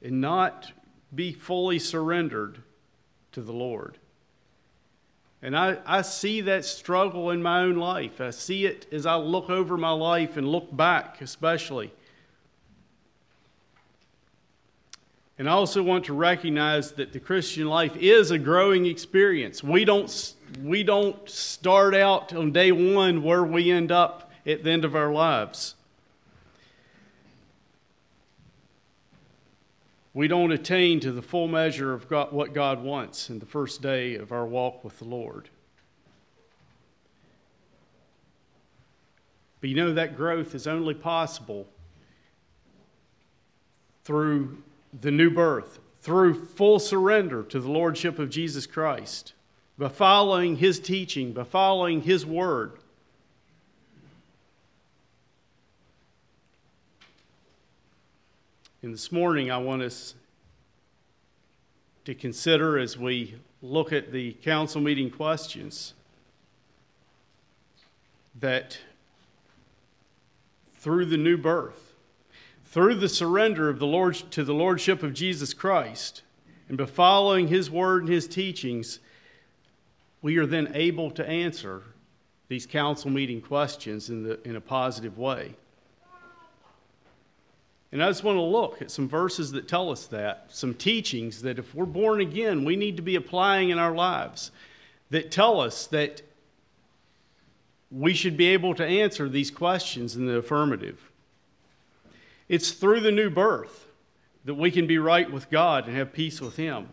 and 0.03 0.19
not 0.19 0.71
be 1.15 1.31
fully 1.31 1.79
surrendered 1.79 2.59
to 3.31 3.41
the 3.41 3.53
Lord. 3.53 3.97
And 5.41 5.57
I, 5.57 5.77
I 5.85 6.01
see 6.01 6.41
that 6.41 6.65
struggle 6.65 7.31
in 7.31 7.41
my 7.41 7.61
own 7.61 7.77
life. 7.77 8.19
I 8.19 8.31
see 8.31 8.65
it 8.65 8.85
as 8.91 9.05
I 9.05 9.15
look 9.15 9.49
over 9.49 9.77
my 9.77 9.91
life 9.91 10.37
and 10.37 10.47
look 10.47 10.75
back, 10.75 11.21
especially. 11.21 11.91
And 15.39 15.49
I 15.49 15.53
also 15.53 15.81
want 15.81 16.05
to 16.05 16.13
recognize 16.13 16.91
that 16.93 17.13
the 17.13 17.19
Christian 17.19 17.67
life 17.67 17.95
is 17.95 18.31
a 18.31 18.37
growing 18.37 18.85
experience. 18.85 19.63
We 19.63 19.85
don't, 19.85 20.34
we 20.63 20.83
don't 20.83 21.29
start 21.29 21.95
out 21.95 22.33
on 22.33 22.51
day 22.51 22.71
one 22.71 23.23
where 23.23 23.43
we 23.43 23.71
end 23.71 23.91
up 23.91 24.31
at 24.45 24.63
the 24.63 24.71
end 24.71 24.85
of 24.85 24.95
our 24.95 25.11
lives. 25.11 25.75
we 30.15 30.29
don't 30.29 30.53
attain 30.53 31.01
to 31.01 31.11
the 31.11 31.21
full 31.21 31.49
measure 31.49 31.93
of 31.93 32.07
God, 32.07 32.31
what 32.31 32.53
God 32.53 32.81
wants 32.81 33.29
in 33.29 33.39
the 33.39 33.45
first 33.45 33.81
day 33.81 34.15
of 34.15 34.31
our 34.31 34.45
walk 34.45 34.81
with 34.81 34.97
the 34.97 35.05
Lord. 35.05 35.49
But 39.59 39.69
you 39.69 39.75
know, 39.75 39.93
that 39.93 40.15
growth 40.15 40.55
is 40.55 40.67
only 40.67 40.93
possible 40.93 41.67
through 44.05 44.63
the 45.01 45.11
new 45.11 45.29
birth, 45.29 45.79
through 45.99 46.45
full 46.45 46.79
surrender 46.79 47.43
to 47.43 47.59
the 47.59 47.69
Lordship 47.69 48.17
of 48.17 48.29
Jesus 48.29 48.65
Christ, 48.65 49.33
by 49.77 49.89
following 49.89 50.57
his 50.57 50.79
teaching, 50.79 51.33
by 51.33 51.43
following 51.43 52.01
his 52.01 52.25
word. 52.25 52.73
And 58.81 58.93
this 58.93 59.11
morning, 59.11 59.49
I 59.49 59.57
want 59.57 59.81
us 59.81 60.13
to 62.05 62.13
consider 62.13 62.77
as 62.77 62.97
we 62.97 63.35
look 63.61 63.91
at 63.91 64.11
the 64.11 64.33
council 64.33 64.79
meeting 64.79 65.09
questions 65.09 65.95
that 68.39 68.77
through 70.77 71.05
the 71.05 71.17
new 71.17 71.35
birth, 71.35 71.93
through 72.63 72.95
the 72.95 73.09
surrender 73.09 73.69
of 73.69 73.79
the 73.79 73.87
Lord 73.87 74.15
to 74.31 74.43
the 74.43 74.53
lordship 74.53 75.01
of 75.01 75.13
Jesus 75.13 75.53
Christ, 75.53 76.21
and 76.69 76.77
by 76.77 76.85
following 76.85 77.47
his 77.47 77.71
word 77.71 78.03
and 78.03 78.11
his 78.11 78.27
teachings, 78.27 78.99
we 80.25 80.37
are 80.37 80.47
then 80.47 80.71
able 80.73 81.11
to 81.11 81.23
answer 81.23 81.83
these 82.47 82.65
council 82.65 83.11
meeting 83.11 83.39
questions 83.39 84.09
in, 84.09 84.23
the, 84.23 84.41
in 84.43 84.55
a 84.55 84.59
positive 84.59 85.19
way. 85.19 85.53
And 87.91 88.03
I 88.03 88.07
just 88.07 88.23
want 88.23 88.37
to 88.37 88.41
look 88.41 88.81
at 88.81 88.89
some 88.89 89.07
verses 89.07 89.51
that 89.51 89.67
tell 89.67 89.91
us 89.91 90.07
that, 90.07 90.47
some 90.49 90.73
teachings 90.73 91.43
that 91.43 91.59
if 91.59 91.75
we're 91.75 91.85
born 91.85 92.21
again, 92.21 92.65
we 92.65 92.75
need 92.75 92.95
to 92.95 93.03
be 93.03 93.15
applying 93.15 93.69
in 93.69 93.77
our 93.77 93.93
lives 93.93 94.49
that 95.11 95.29
tell 95.29 95.61
us 95.61 95.85
that 95.87 96.23
we 97.91 98.15
should 98.15 98.35
be 98.35 98.47
able 98.47 98.73
to 98.73 98.83
answer 98.83 99.29
these 99.29 99.51
questions 99.51 100.15
in 100.15 100.25
the 100.25 100.37
affirmative. 100.37 101.11
It's 102.49 102.71
through 102.71 103.01
the 103.01 103.11
new 103.11 103.29
birth 103.29 103.85
that 104.45 104.55
we 104.55 104.71
can 104.71 104.87
be 104.87 104.97
right 104.97 105.31
with 105.31 105.51
God 105.51 105.85
and 105.85 105.95
have 105.95 106.13
peace 106.13 106.41
with 106.41 106.55
Him. 106.55 106.87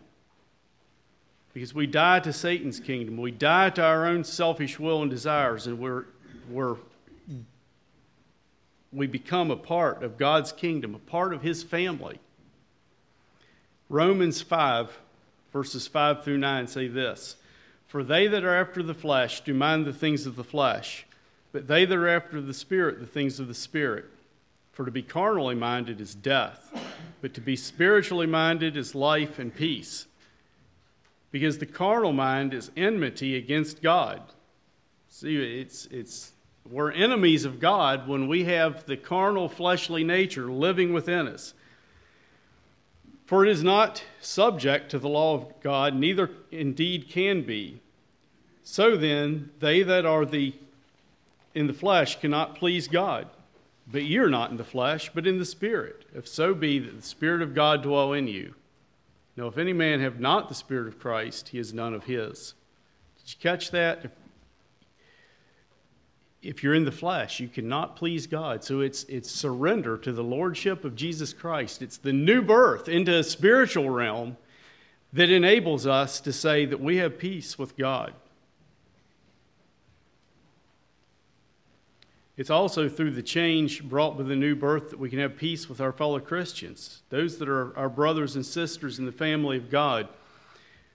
Because 1.53 1.73
we 1.73 1.85
die 1.85 2.19
to 2.21 2.33
Satan's 2.33 2.79
kingdom, 2.79 3.17
we 3.17 3.29
die 3.29 3.69
to 3.71 3.83
our 3.83 4.07
own 4.07 4.23
selfish 4.23 4.79
will 4.79 5.03
and 5.03 5.11
desires, 5.11 5.67
and 5.67 5.77
we're, 5.77 6.05
we're, 6.49 6.77
we 8.91 9.05
become 9.05 9.51
a 9.51 9.55
part 9.55 10.01
of 10.03 10.17
God's 10.17 10.51
kingdom, 10.51 10.95
a 10.95 10.99
part 10.99 11.31
of 11.31 11.43
His 11.43 11.61
family. 11.61 12.19
Romans 13.87 14.41
5, 14.41 14.97
verses 15.51 15.87
5 15.87 16.23
through 16.23 16.39
9 16.39 16.67
say 16.67 16.87
this 16.87 17.35
For 17.85 18.03
they 18.03 18.25
that 18.27 18.43
are 18.43 18.55
after 18.55 18.81
the 18.81 18.95
flesh 18.95 19.41
do 19.41 19.53
mind 19.53 19.85
the 19.85 19.93
things 19.93 20.25
of 20.25 20.35
the 20.35 20.43
flesh, 20.43 21.05
but 21.51 21.67
they 21.67 21.85
that 21.85 21.95
are 21.95 22.07
after 22.07 22.41
the 22.41 22.53
Spirit, 22.53 22.99
the 22.99 23.05
things 23.05 23.39
of 23.39 23.47
the 23.47 23.53
Spirit. 23.53 24.05
For 24.71 24.85
to 24.85 24.91
be 24.91 25.03
carnally 25.03 25.53
minded 25.53 26.01
is 26.01 26.15
death, 26.15 26.75
but 27.21 27.35
to 27.35 27.41
be 27.41 27.55
spiritually 27.55 28.25
minded 28.25 28.75
is 28.75 28.95
life 28.95 29.37
and 29.37 29.53
peace 29.53 30.07
because 31.33 31.57
the 31.57 31.65
carnal 31.65 32.13
mind 32.13 32.53
is 32.53 32.69
enmity 32.77 33.35
against 33.35 33.81
God. 33.81 34.21
See, 35.09 35.61
it's, 35.61 35.87
it's, 35.87 36.31
we're 36.69 36.91
enemies 36.91 37.43
of 37.43 37.59
God 37.59 38.07
when 38.07 38.27
we 38.27 38.43
have 38.43 38.85
the 38.85 38.95
carnal, 38.95 39.49
fleshly 39.49 40.03
nature 40.03 40.51
living 40.51 40.93
within 40.93 41.27
us. 41.27 41.55
For 43.25 43.43
it 43.43 43.51
is 43.51 43.63
not 43.63 44.03
subject 44.21 44.91
to 44.91 44.99
the 44.99 45.09
law 45.09 45.33
of 45.33 45.59
God, 45.59 45.95
neither 45.95 46.29
indeed 46.51 47.09
can 47.09 47.41
be. 47.41 47.81
So 48.63 48.95
then, 48.95 49.49
they 49.59 49.81
that 49.81 50.05
are 50.05 50.25
the 50.25 50.53
in 51.55 51.65
the 51.65 51.73
flesh 51.73 52.19
cannot 52.19 52.55
please 52.55 52.87
God. 52.87 53.27
But 53.91 54.03
you're 54.03 54.29
not 54.29 54.51
in 54.51 54.57
the 54.57 54.63
flesh, 54.63 55.09
but 55.13 55.25
in 55.25 55.39
the 55.39 55.45
Spirit, 55.45 56.05
if 56.13 56.27
so 56.27 56.53
be 56.53 56.77
that 56.77 56.95
the 56.95 57.07
Spirit 57.07 57.41
of 57.41 57.55
God 57.55 57.81
dwell 57.81 58.13
in 58.13 58.27
you. 58.27 58.53
Now, 59.35 59.47
if 59.47 59.57
any 59.57 59.73
man 59.73 59.99
have 59.99 60.19
not 60.19 60.47
the 60.47 60.55
Spirit 60.55 60.87
of 60.87 60.99
Christ, 60.99 61.49
he 61.49 61.59
is 61.59 61.73
none 61.73 61.93
of 61.93 62.03
his. 62.03 62.53
Did 63.17 63.33
you 63.33 63.39
catch 63.41 63.71
that? 63.71 64.11
If, 66.41 66.61
you're 66.61 66.75
in 66.75 66.85
the 66.85 66.91
flesh, 66.91 67.39
you 67.39 67.47
cannot 67.47 67.95
please 67.95 68.27
God. 68.27 68.63
So 68.63 68.81
it's, 68.81 69.05
it's 69.05 69.31
surrender 69.31 69.97
to 69.99 70.11
the 70.11 70.23
Lordship 70.23 70.83
of 70.83 70.95
Jesus 70.95 71.33
Christ. 71.33 71.81
It's 71.81 71.97
the 71.97 72.13
new 72.13 72.41
birth 72.41 72.89
into 72.89 73.17
a 73.17 73.23
spiritual 73.23 73.89
realm 73.89 74.37
that 75.13 75.29
enables 75.29 75.87
us 75.87 76.19
to 76.21 76.33
say 76.33 76.65
that 76.65 76.81
we 76.81 76.97
have 76.97 77.17
peace 77.17 77.57
with 77.57 77.77
God. 77.77 78.13
It's 82.35 82.49
also 82.49 82.89
through 82.89 83.11
the 83.11 83.21
change 83.21 83.83
brought 83.83 84.17
by 84.17 84.23
the 84.23 84.35
new 84.35 84.55
birth 84.55 84.89
that 84.89 84.99
we 84.99 85.09
can 85.09 85.19
have 85.19 85.37
peace 85.37 85.69
with 85.69 85.79
our 85.79 85.91
fellow 85.91 86.19
Christians, 86.19 87.03
those 87.09 87.37
that 87.37 87.47
are 87.47 87.77
our 87.77 87.89
brothers 87.89 88.35
and 88.35 88.45
sisters 88.45 88.97
in 88.97 89.05
the 89.05 89.11
family 89.11 89.57
of 89.57 89.69
God. 89.69 90.07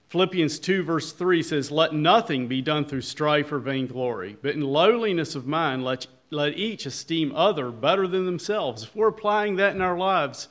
Philippians 0.09 0.59
2, 0.59 0.83
verse 0.83 1.13
3 1.13 1.43
says, 1.43 1.71
Let 1.71 1.95
nothing 1.95 2.49
be 2.49 2.61
done 2.61 2.87
through 2.87 3.03
strife 3.03 3.53
or 3.53 3.61
vainglory, 3.61 4.37
but 4.43 4.55
in 4.55 4.63
lowliness 4.63 5.37
of 5.37 5.47
mind, 5.47 5.85
let, 5.85 6.09
let 6.31 6.57
each 6.57 6.87
esteem 6.87 7.33
other 7.37 7.71
better 7.71 8.09
than 8.09 8.27
themselves. 8.27 8.83
If 8.83 8.97
we're 8.97 9.09
applying 9.09 9.57
that 9.57 9.77
in 9.77 9.83
our 9.83 9.99
lives, 9.99 10.49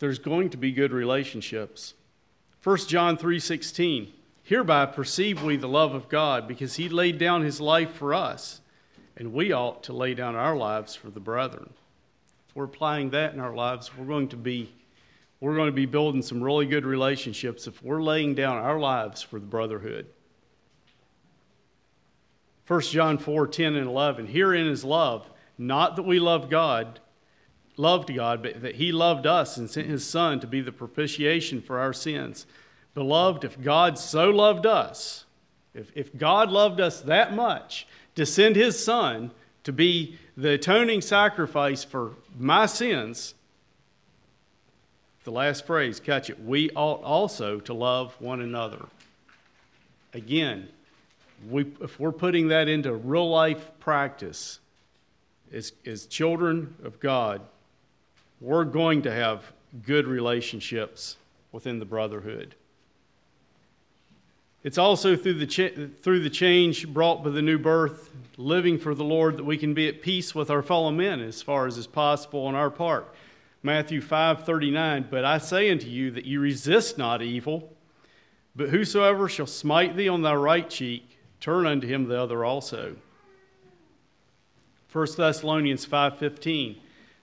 there's 0.00 0.18
going 0.18 0.50
to 0.50 0.56
be 0.56 0.72
good 0.72 0.90
relationships. 0.90 1.94
1 2.62 2.88
John 2.88 3.16
3:16 3.16 4.08
Hereby 4.42 4.86
perceive 4.86 5.42
we 5.42 5.56
the 5.56 5.68
love 5.68 5.94
of 5.94 6.08
God 6.08 6.48
because 6.48 6.76
he 6.76 6.88
laid 6.88 7.18
down 7.18 7.42
his 7.42 7.60
life 7.60 7.92
for 7.92 8.12
us 8.12 8.60
and 9.16 9.32
we 9.32 9.52
ought 9.52 9.82
to 9.84 9.92
lay 9.92 10.14
down 10.14 10.34
our 10.34 10.56
lives 10.56 10.94
for 10.94 11.10
the 11.10 11.20
brethren. 11.20 11.72
If 12.48 12.56
we're 12.56 12.64
applying 12.64 13.10
that 13.10 13.34
in 13.34 13.40
our 13.40 13.54
lives, 13.54 13.96
we're 13.96 14.06
going 14.06 14.28
to 14.28 14.36
be 14.36 14.72
we're 15.40 15.56
going 15.56 15.66
to 15.66 15.72
be 15.72 15.84
building 15.84 16.22
some 16.22 16.42
really 16.42 16.64
good 16.64 16.86
relationships 16.86 17.66
if 17.66 17.82
we're 17.82 18.02
laying 18.02 18.34
down 18.34 18.56
our 18.56 18.78
lives 18.78 19.20
for 19.20 19.38
the 19.38 19.46
brotherhood. 19.46 20.06
1 22.66 22.80
John 22.80 23.18
4 23.18 23.46
10 23.46 23.74
and 23.74 23.86
11. 23.86 24.26
Herein 24.28 24.66
is 24.66 24.84
love, 24.84 25.28
not 25.58 25.96
that 25.96 26.04
we 26.04 26.18
loved 26.18 26.50
God, 26.50 27.00
loved 27.76 28.14
God, 28.14 28.42
but 28.42 28.62
that 28.62 28.76
He 28.76 28.90
loved 28.90 29.26
us 29.26 29.58
and 29.58 29.68
sent 29.68 29.86
His 29.86 30.06
Son 30.06 30.40
to 30.40 30.46
be 30.46 30.62
the 30.62 30.72
propitiation 30.72 31.60
for 31.60 31.78
our 31.78 31.92
sins. 31.92 32.46
Beloved, 32.94 33.44
if 33.44 33.60
God 33.60 33.98
so 33.98 34.30
loved 34.30 34.64
us, 34.64 35.26
if, 35.74 35.90
if 35.94 36.16
God 36.16 36.50
loved 36.50 36.80
us 36.80 37.02
that 37.02 37.34
much, 37.34 37.86
to 38.14 38.24
send 38.26 38.56
his 38.56 38.82
son 38.82 39.30
to 39.64 39.72
be 39.72 40.18
the 40.36 40.52
atoning 40.52 41.00
sacrifice 41.00 41.84
for 41.84 42.12
my 42.38 42.66
sins, 42.66 43.34
the 45.24 45.30
last 45.30 45.66
phrase, 45.66 46.00
catch 46.00 46.28
it, 46.28 46.42
we 46.42 46.70
ought 46.70 47.02
also 47.02 47.58
to 47.60 47.72
love 47.72 48.14
one 48.20 48.40
another. 48.40 48.86
Again, 50.12 50.68
we, 51.48 51.66
if 51.80 51.98
we're 51.98 52.12
putting 52.12 52.48
that 52.48 52.68
into 52.68 52.92
real 52.92 53.28
life 53.28 53.70
practice 53.80 54.60
as, 55.52 55.72
as 55.86 56.06
children 56.06 56.74
of 56.84 57.00
God, 57.00 57.40
we're 58.40 58.64
going 58.64 59.02
to 59.02 59.12
have 59.12 59.52
good 59.84 60.06
relationships 60.06 61.16
within 61.52 61.78
the 61.78 61.84
brotherhood. 61.84 62.54
It's 64.64 64.78
also 64.78 65.14
through 65.14 65.34
the, 65.34 65.90
through 66.00 66.20
the 66.20 66.30
change 66.30 66.88
brought 66.88 67.22
by 67.22 67.28
the 67.28 67.42
new 67.42 67.58
birth, 67.58 68.08
living 68.38 68.78
for 68.78 68.94
the 68.94 69.04
Lord, 69.04 69.36
that 69.36 69.44
we 69.44 69.58
can 69.58 69.74
be 69.74 69.88
at 69.88 70.00
peace 70.00 70.34
with 70.34 70.48
our 70.48 70.62
fellow 70.62 70.90
men 70.90 71.20
as 71.20 71.42
far 71.42 71.66
as 71.66 71.76
is 71.76 71.86
possible 71.86 72.46
on 72.46 72.54
our 72.54 72.70
part. 72.70 73.14
Matthew 73.62 74.00
5:39, 74.00 75.08
but 75.10 75.22
I 75.22 75.36
say 75.36 75.70
unto 75.70 75.86
you 75.86 76.10
that 76.12 76.24
you 76.24 76.40
resist 76.40 76.96
not 76.96 77.20
evil, 77.20 77.76
but 78.56 78.70
whosoever 78.70 79.28
shall 79.28 79.46
smite 79.46 79.96
thee 79.96 80.08
on 80.08 80.22
thy 80.22 80.34
right 80.34 80.68
cheek, 80.68 81.18
turn 81.40 81.66
unto 81.66 81.86
him 81.86 82.08
the 82.08 82.18
other 82.18 82.42
also. 82.42 82.96
1 84.90 85.18
Thessalonians 85.18 85.84
5:15, 85.84 86.76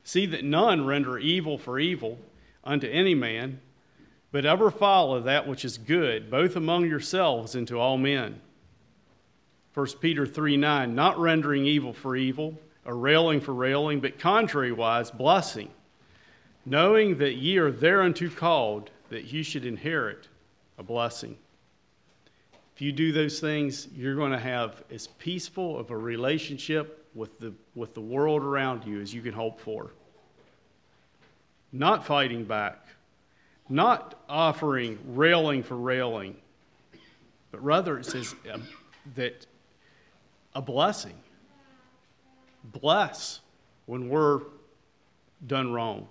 see 0.03 0.27
that 0.27 0.43
none 0.43 0.85
render 0.85 1.17
evil 1.17 1.57
for 1.57 1.79
evil 1.79 2.19
unto 2.63 2.87
any 2.87 3.15
man, 3.15 3.61
but 4.31 4.45
ever 4.45 4.71
follow 4.71 5.19
that 5.21 5.47
which 5.47 5.65
is 5.65 5.77
good, 5.77 6.31
both 6.31 6.55
among 6.55 6.85
yourselves 6.85 7.55
and 7.55 7.67
to 7.67 7.79
all 7.79 7.97
men. 7.97 8.41
1 9.73 9.87
Peter 9.99 10.25
3 10.25 10.57
9, 10.57 10.95
not 10.95 11.19
rendering 11.19 11.65
evil 11.65 11.93
for 11.93 12.15
evil, 12.15 12.59
or 12.85 12.95
railing 12.95 13.39
for 13.39 13.53
railing, 13.53 13.99
but 13.99 14.19
contrariwise 14.19 15.15
blessing, 15.15 15.69
knowing 16.65 17.17
that 17.17 17.35
ye 17.35 17.57
are 17.57 17.71
thereunto 17.71 18.29
called, 18.29 18.89
that 19.09 19.25
ye 19.25 19.43
should 19.43 19.65
inherit 19.65 20.27
a 20.77 20.83
blessing. 20.83 21.37
If 22.75 22.81
you 22.81 22.91
do 22.91 23.11
those 23.11 23.39
things, 23.39 23.87
you're 23.95 24.15
going 24.15 24.31
to 24.31 24.39
have 24.39 24.83
as 24.89 25.07
peaceful 25.07 25.77
of 25.77 25.91
a 25.91 25.97
relationship 25.97 27.05
with 27.13 27.39
the, 27.39 27.53
with 27.75 27.93
the 27.93 28.01
world 28.01 28.41
around 28.41 28.85
you 28.85 29.01
as 29.01 29.13
you 29.13 29.21
can 29.21 29.33
hope 29.33 29.59
for. 29.59 29.91
Not 31.73 32.05
fighting 32.05 32.43
back, 32.45 32.87
not 33.71 34.15
offering 34.27 34.99
railing 35.07 35.63
for 35.63 35.75
railing, 35.75 36.35
but 37.51 37.63
rather 37.63 37.97
it 37.97 38.05
says 38.05 38.35
um, 38.53 38.63
that 39.15 39.45
a 40.53 40.61
blessing. 40.61 41.15
Bless 42.63 43.39
when 43.85 44.09
we're 44.09 44.41
done 45.45 45.73
wrong. 45.73 46.07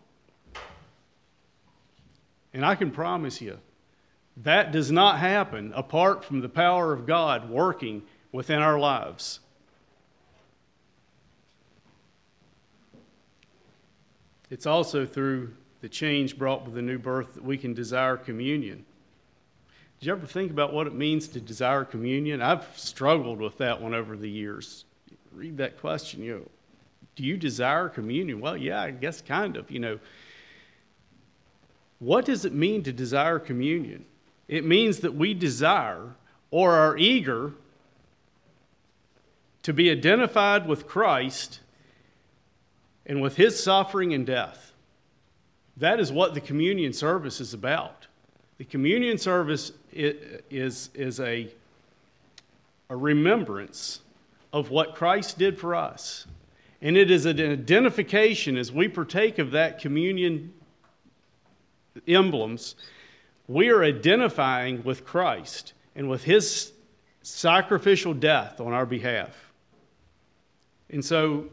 And 2.52 2.64
I 2.64 2.74
can 2.74 2.90
promise 2.90 3.40
you, 3.40 3.58
that 4.38 4.72
does 4.72 4.90
not 4.90 5.18
happen 5.18 5.72
apart 5.74 6.24
from 6.24 6.40
the 6.40 6.48
power 6.48 6.92
of 6.92 7.06
God 7.06 7.48
working 7.50 8.02
within 8.32 8.60
our 8.60 8.78
lives. 8.78 9.40
It's 14.50 14.66
also 14.66 15.06
through 15.06 15.52
the 15.80 15.88
change 15.88 16.38
brought 16.38 16.64
with 16.64 16.74
the 16.74 16.82
new 16.82 16.98
birth 16.98 17.34
that 17.34 17.44
we 17.44 17.56
can 17.56 17.74
desire 17.74 18.16
communion. 18.16 18.84
Did 19.98 20.06
you 20.06 20.12
ever 20.12 20.26
think 20.26 20.50
about 20.50 20.72
what 20.72 20.86
it 20.86 20.94
means 20.94 21.28
to 21.28 21.40
desire 21.40 21.84
communion? 21.84 22.40
I've 22.40 22.66
struggled 22.76 23.40
with 23.40 23.58
that 23.58 23.80
one 23.80 23.94
over 23.94 24.16
the 24.16 24.30
years. 24.30 24.84
Read 25.32 25.58
that 25.58 25.78
question, 25.78 26.22
you 26.22 26.34
know, 26.34 26.48
do 27.16 27.24
you 27.24 27.36
desire 27.36 27.88
communion? 27.88 28.40
Well, 28.40 28.56
yeah, 28.56 28.80
I 28.80 28.90
guess 28.92 29.20
kind 29.20 29.56
of, 29.56 29.70
you 29.70 29.78
know. 29.78 29.98
What 31.98 32.24
does 32.24 32.46
it 32.46 32.54
mean 32.54 32.82
to 32.84 32.92
desire 32.92 33.38
communion? 33.38 34.06
It 34.48 34.64
means 34.64 35.00
that 35.00 35.14
we 35.14 35.34
desire 35.34 36.14
or 36.50 36.72
are 36.74 36.96
eager 36.96 37.52
to 39.62 39.72
be 39.72 39.90
identified 39.90 40.66
with 40.66 40.86
Christ 40.86 41.60
and 43.04 43.20
with 43.20 43.36
his 43.36 43.62
suffering 43.62 44.14
and 44.14 44.26
death. 44.26 44.69
That 45.80 45.98
is 45.98 46.12
what 46.12 46.34
the 46.34 46.40
communion 46.40 46.92
service 46.92 47.40
is 47.40 47.54
about. 47.54 48.06
The 48.58 48.64
communion 48.64 49.16
service 49.16 49.72
is, 49.92 50.90
is 50.94 51.20
a, 51.20 51.48
a 52.90 52.96
remembrance 52.96 54.00
of 54.52 54.70
what 54.70 54.94
Christ 54.94 55.38
did 55.38 55.58
for 55.58 55.74
us. 55.74 56.26
And 56.82 56.98
it 56.98 57.10
is 57.10 57.24
an 57.24 57.40
identification 57.40 58.58
as 58.58 58.70
we 58.70 58.88
partake 58.88 59.38
of 59.38 59.52
that 59.52 59.78
communion 59.78 60.52
emblems, 62.06 62.74
we 63.48 63.70
are 63.70 63.82
identifying 63.82 64.84
with 64.84 65.06
Christ 65.06 65.72
and 65.96 66.10
with 66.10 66.24
his 66.24 66.72
sacrificial 67.22 68.12
death 68.12 68.60
on 68.60 68.74
our 68.74 68.86
behalf. 68.86 69.52
And 70.90 71.02
so 71.02 71.46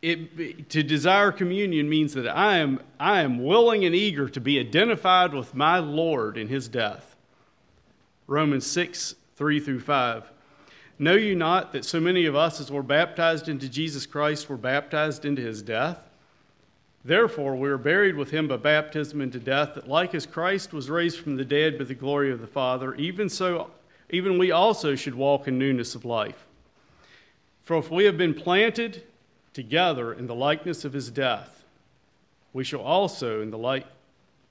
it, 0.00 0.68
to 0.70 0.82
desire 0.82 1.32
communion 1.32 1.88
means 1.88 2.14
that 2.14 2.28
I 2.28 2.58
am, 2.58 2.80
I 3.00 3.20
am 3.22 3.42
willing 3.42 3.84
and 3.84 3.94
eager 3.94 4.28
to 4.28 4.40
be 4.40 4.58
identified 4.58 5.34
with 5.34 5.54
my 5.54 5.78
Lord 5.78 6.38
in 6.38 6.48
his 6.48 6.68
death. 6.68 7.16
Romans 8.26 8.66
6, 8.66 9.14
3 9.36 9.60
through 9.60 9.80
5. 9.80 10.30
Know 11.00 11.14
you 11.14 11.34
not 11.34 11.72
that 11.72 11.84
so 11.84 12.00
many 12.00 12.26
of 12.26 12.34
us 12.34 12.60
as 12.60 12.70
were 12.70 12.82
baptized 12.82 13.48
into 13.48 13.68
Jesus 13.68 14.06
Christ 14.06 14.48
were 14.48 14.56
baptized 14.56 15.24
into 15.24 15.42
his 15.42 15.62
death? 15.62 16.00
Therefore, 17.04 17.56
we 17.56 17.68
are 17.68 17.78
buried 17.78 18.16
with 18.16 18.30
him 18.30 18.48
by 18.48 18.56
baptism 18.56 19.20
into 19.20 19.38
death, 19.38 19.74
that 19.74 19.88
like 19.88 20.14
as 20.14 20.26
Christ 20.26 20.72
was 20.72 20.90
raised 20.90 21.20
from 21.20 21.36
the 21.36 21.44
dead 21.44 21.78
by 21.78 21.84
the 21.84 21.94
glory 21.94 22.30
of 22.30 22.40
the 22.40 22.46
Father, 22.46 22.94
even 22.96 23.28
so, 23.28 23.70
even 24.10 24.38
we 24.38 24.50
also 24.50 24.94
should 24.94 25.14
walk 25.14 25.48
in 25.48 25.58
newness 25.58 25.94
of 25.94 26.04
life. 26.04 26.46
For 27.62 27.78
if 27.78 27.90
we 27.90 28.04
have 28.04 28.18
been 28.18 28.34
planted 28.34 29.04
together 29.52 30.12
in 30.12 30.26
the 30.26 30.34
likeness 30.34 30.84
of 30.84 30.92
his 30.92 31.10
death, 31.10 31.64
we 32.52 32.64
shall 32.64 32.80
also 32.80 33.42
in 33.42 33.50
the 33.50 33.58
like 33.58 33.86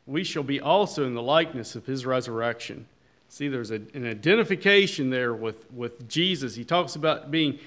we 0.06 0.24
shall 0.24 0.44
be 0.44 0.60
also 0.60 1.06
in 1.06 1.14
the 1.14 1.22
likeness 1.22 1.76
of 1.76 1.86
his 1.86 2.06
resurrection. 2.06 2.88
See, 3.30 3.50
there's 3.50 3.72
a, 3.72 3.82
an 3.94 4.08
identification 4.08 5.10
there 5.10 5.34
with, 5.34 5.72
with 5.74 6.08
Jesus. 6.08 6.56
He 6.56 6.64
talks 6.64 6.96
about 6.96 7.30
being 7.30 7.60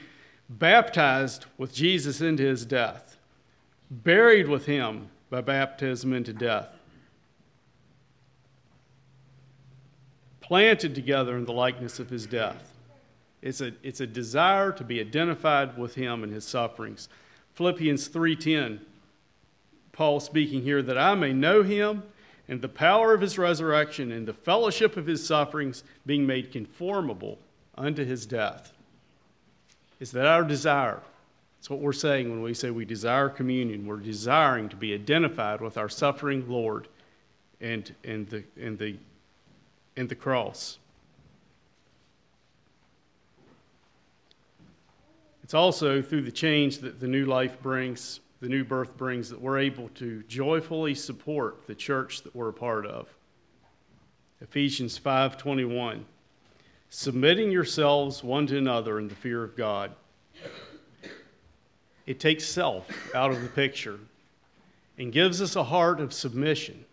baptized 0.48 1.44
with 1.58 1.74
Jesus 1.74 2.20
into 2.20 2.42
his 2.42 2.64
death, 2.64 3.18
buried 3.90 4.48
with 4.48 4.66
him 4.66 5.08
by 5.28 5.42
baptism 5.42 6.12
into 6.14 6.32
death, 6.32 6.74
planted 10.40 10.94
together 10.94 11.36
in 11.36 11.44
the 11.44 11.52
likeness 11.52 11.98
of 12.00 12.08
his 12.08 12.26
death. 12.26 12.69
It's 13.42 13.60
a, 13.60 13.72
it's 13.82 14.00
a 14.00 14.06
desire 14.06 14.72
to 14.72 14.84
be 14.84 15.00
identified 15.00 15.78
with 15.78 15.94
him 15.94 16.22
and 16.22 16.32
his 16.32 16.44
sufferings. 16.44 17.08
Philippians 17.54 18.08
3:10, 18.08 18.80
Paul 19.92 20.20
speaking 20.20 20.62
here, 20.62 20.82
that 20.82 20.98
I 20.98 21.14
may 21.14 21.32
know 21.32 21.62
him 21.62 22.02
and 22.50 22.60
the 22.60 22.68
power 22.68 23.14
of 23.14 23.20
his 23.20 23.38
resurrection 23.38 24.10
and 24.10 24.26
the 24.26 24.34
fellowship 24.34 24.96
of 24.96 25.06
his 25.06 25.24
sufferings, 25.24 25.84
being 26.04 26.26
made 26.26 26.50
conformable 26.50 27.38
unto 27.76 28.04
his 28.04 28.26
death. 28.26 28.72
Is 30.00 30.10
that 30.10 30.26
our 30.26 30.42
desire? 30.42 31.00
That's 31.56 31.70
what 31.70 31.78
we're 31.78 31.92
saying 31.92 32.28
when 32.28 32.42
we 32.42 32.52
say 32.54 32.70
we 32.70 32.84
desire 32.84 33.28
communion. 33.28 33.86
We're 33.86 33.98
desiring 33.98 34.68
to 34.70 34.76
be 34.76 34.94
identified 34.94 35.60
with 35.60 35.78
our 35.78 35.88
suffering 35.88 36.48
Lord 36.48 36.88
and, 37.60 37.94
and, 38.02 38.28
the, 38.28 38.42
and, 38.60 38.76
the, 38.76 38.96
and 39.96 40.08
the 40.08 40.16
cross. 40.16 40.79
It's 45.50 45.54
also 45.56 46.00
through 46.00 46.22
the 46.22 46.30
change 46.30 46.78
that 46.78 47.00
the 47.00 47.08
new 47.08 47.24
life 47.24 47.60
brings, 47.60 48.20
the 48.38 48.48
new 48.48 48.62
birth 48.62 48.96
brings, 48.96 49.30
that 49.30 49.40
we're 49.40 49.58
able 49.58 49.88
to 49.96 50.22
joyfully 50.28 50.94
support 50.94 51.66
the 51.66 51.74
church 51.74 52.22
that 52.22 52.36
we're 52.36 52.50
a 52.50 52.52
part 52.52 52.86
of. 52.86 53.08
Ephesians 54.40 54.96
5:21 54.96 56.04
submitting 56.88 57.50
yourselves 57.50 58.22
one 58.22 58.46
to 58.46 58.58
another 58.58 58.96
in 59.00 59.08
the 59.08 59.16
fear 59.16 59.42
of 59.42 59.56
God. 59.56 59.96
It 62.06 62.20
takes 62.20 62.44
self 62.44 63.12
out 63.12 63.32
of 63.32 63.42
the 63.42 63.48
picture 63.48 63.98
and 64.96 65.12
gives 65.12 65.42
us 65.42 65.56
a 65.56 65.64
heart 65.64 65.98
of 65.98 66.12
submission. 66.12 66.84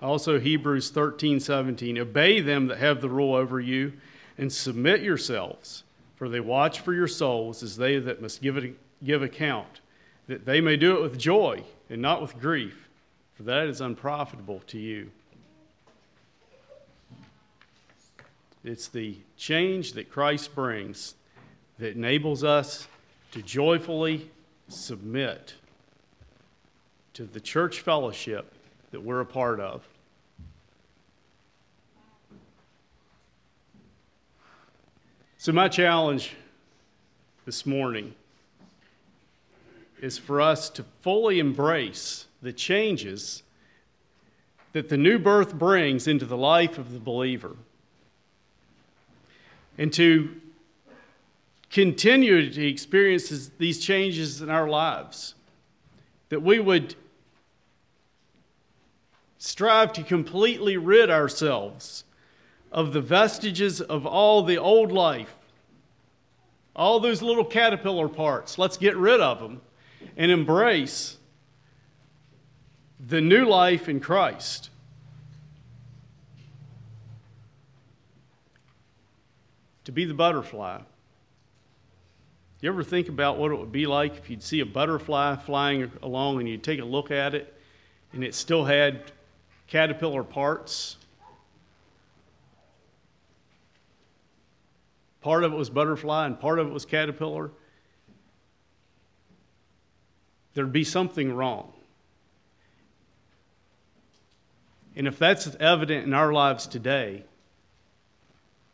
Also 0.00 0.40
Hebrews 0.40 0.90
13:17 0.90 1.98
obey 1.98 2.40
them 2.40 2.68
that 2.68 2.78
have 2.78 3.02
the 3.02 3.10
rule 3.10 3.34
over 3.34 3.60
you 3.60 3.92
and 4.38 4.50
submit 4.50 5.02
yourselves 5.02 5.84
for 6.20 6.28
they 6.28 6.38
watch 6.38 6.80
for 6.80 6.92
your 6.92 7.08
souls 7.08 7.62
as 7.62 7.78
they 7.78 7.98
that 7.98 8.20
must 8.20 8.42
give, 8.42 8.58
it, 8.58 8.76
give 9.02 9.22
account, 9.22 9.80
that 10.26 10.44
they 10.44 10.60
may 10.60 10.76
do 10.76 10.94
it 10.94 11.00
with 11.00 11.18
joy 11.18 11.64
and 11.88 12.02
not 12.02 12.20
with 12.20 12.38
grief, 12.38 12.90
for 13.32 13.44
that 13.44 13.66
is 13.68 13.80
unprofitable 13.80 14.60
to 14.66 14.78
you. 14.78 15.10
It's 18.62 18.86
the 18.88 19.16
change 19.38 19.94
that 19.94 20.10
Christ 20.10 20.54
brings 20.54 21.14
that 21.78 21.96
enables 21.96 22.44
us 22.44 22.86
to 23.32 23.40
joyfully 23.40 24.30
submit 24.68 25.54
to 27.14 27.24
the 27.24 27.40
church 27.40 27.80
fellowship 27.80 28.52
that 28.90 29.02
we're 29.02 29.20
a 29.20 29.26
part 29.26 29.58
of. 29.58 29.88
So, 35.42 35.52
my 35.52 35.68
challenge 35.68 36.36
this 37.46 37.64
morning 37.64 38.14
is 39.98 40.18
for 40.18 40.38
us 40.38 40.68
to 40.68 40.84
fully 41.00 41.38
embrace 41.38 42.26
the 42.42 42.52
changes 42.52 43.42
that 44.74 44.90
the 44.90 44.98
new 44.98 45.18
birth 45.18 45.54
brings 45.54 46.06
into 46.06 46.26
the 46.26 46.36
life 46.36 46.76
of 46.76 46.92
the 46.92 46.98
believer 46.98 47.56
and 49.78 49.90
to 49.94 50.38
continue 51.70 52.52
to 52.52 52.68
experience 52.68 53.50
these 53.56 53.78
changes 53.78 54.42
in 54.42 54.50
our 54.50 54.68
lives. 54.68 55.36
That 56.28 56.42
we 56.42 56.58
would 56.58 56.96
strive 59.38 59.94
to 59.94 60.02
completely 60.02 60.76
rid 60.76 61.08
ourselves 61.08 62.04
of 62.72 62.92
the 62.92 63.00
vestiges 63.00 63.80
of 63.80 64.06
all 64.06 64.42
the 64.42 64.58
old 64.58 64.92
life, 64.92 65.34
all 66.74 67.00
those 67.00 67.20
little 67.22 67.44
caterpillar 67.44 68.08
parts. 68.08 68.58
Let's 68.58 68.76
get 68.76 68.96
rid 68.96 69.20
of 69.20 69.40
them 69.40 69.60
and 70.16 70.30
embrace 70.30 71.16
the 72.98 73.20
new 73.20 73.44
life 73.44 73.88
in 73.88 74.00
Christ. 74.00 74.70
To 79.84 79.92
be 79.92 80.04
the 80.04 80.14
butterfly. 80.14 80.80
You 82.60 82.68
ever 82.68 82.84
think 82.84 83.08
about 83.08 83.38
what 83.38 83.50
it 83.50 83.58
would 83.58 83.72
be 83.72 83.86
like 83.86 84.16
if 84.18 84.28
you'd 84.28 84.42
see 84.42 84.60
a 84.60 84.66
butterfly 84.66 85.36
flying 85.36 85.90
along 86.02 86.40
and 86.40 86.48
you'd 86.48 86.62
take 86.62 86.78
a 86.78 86.84
look 86.84 87.10
at 87.10 87.34
it 87.34 87.54
and 88.12 88.22
it 88.22 88.34
still 88.34 88.66
had 88.66 89.10
caterpillar 89.66 90.22
parts 90.22 90.96
Part 95.20 95.44
of 95.44 95.52
it 95.52 95.56
was 95.56 95.70
butterfly 95.70 96.26
and 96.26 96.38
part 96.38 96.58
of 96.58 96.66
it 96.66 96.72
was 96.72 96.84
caterpillar. 96.84 97.50
There'd 100.54 100.72
be 100.72 100.84
something 100.84 101.32
wrong. 101.32 101.72
And 104.96 105.06
if 105.06 105.18
that's 105.18 105.54
evident 105.60 106.06
in 106.06 106.14
our 106.14 106.32
lives 106.32 106.66
today, 106.66 107.24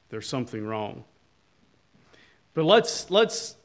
there's 0.08 0.28
something 0.28 0.66
wrong. 0.66 1.04
But 2.54 2.64
let's, 2.64 3.10
let's, 3.10 3.56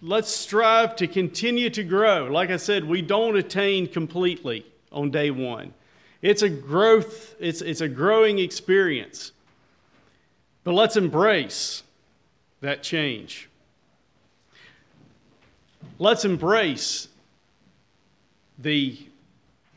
let's 0.00 0.30
strive 0.30 0.94
to 0.96 1.06
continue 1.06 1.70
to 1.70 1.82
grow. 1.82 2.26
Like 2.26 2.50
I 2.50 2.58
said, 2.58 2.84
we 2.84 3.02
don't 3.02 3.36
attain 3.36 3.88
completely 3.88 4.64
on 4.92 5.10
day 5.10 5.30
one. 5.30 5.74
It's 6.22 6.42
a 6.42 6.48
growth, 6.48 7.34
it's, 7.40 7.60
it's 7.60 7.80
a 7.80 7.88
growing 7.88 8.38
experience. 8.38 9.32
But 10.62 10.72
let's 10.72 10.96
embrace 10.96 11.82
that 12.64 12.82
change. 12.82 13.50
Let's 15.98 16.24
embrace 16.24 17.08
the, 18.58 18.98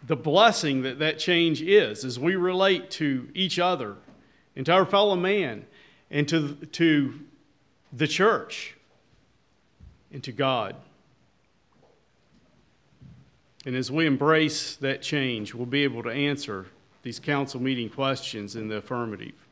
the 0.05 0.15
blessing 0.15 0.83
that 0.83 0.99
that 0.99 1.19
change 1.19 1.61
is 1.61 2.05
as 2.05 2.17
we 2.17 2.35
relate 2.35 2.89
to 2.91 3.29
each 3.33 3.59
other 3.59 3.97
and 4.55 4.65
to 4.65 4.71
our 4.71 4.85
fellow 4.85 5.17
man 5.17 5.65
and 6.09 6.29
to, 6.29 6.55
to 6.55 7.19
the 7.91 8.07
church 8.07 8.77
and 10.13 10.23
to 10.23 10.31
God. 10.31 10.73
And 13.65 13.75
as 13.75 13.91
we 13.91 14.05
embrace 14.05 14.77
that 14.77 15.01
change, 15.01 15.53
we'll 15.53 15.65
be 15.65 15.83
able 15.83 16.03
to 16.03 16.09
answer 16.09 16.67
these 17.03 17.19
council 17.19 17.61
meeting 17.61 17.89
questions 17.89 18.55
in 18.55 18.69
the 18.69 18.77
affirmative. 18.77 19.46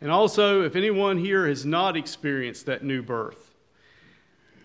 And 0.00 0.10
also, 0.10 0.62
if 0.62 0.76
anyone 0.76 1.18
here 1.18 1.48
has 1.48 1.66
not 1.66 1.96
experienced 1.96 2.66
that 2.66 2.84
new 2.84 3.02
birth, 3.02 3.54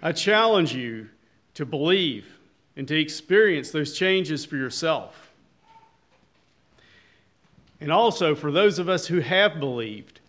I 0.01 0.11
challenge 0.11 0.75
you 0.75 1.09
to 1.55 1.65
believe 1.65 2.37
and 2.75 2.87
to 2.87 2.99
experience 2.99 3.71
those 3.71 3.97
changes 3.97 4.45
for 4.45 4.57
yourself. 4.57 5.31
And 7.79 7.91
also, 7.91 8.35
for 8.35 8.51
those 8.51 8.79
of 8.79 8.89
us 8.89 9.07
who 9.07 9.19
have 9.19 9.59
believed, 9.59 10.19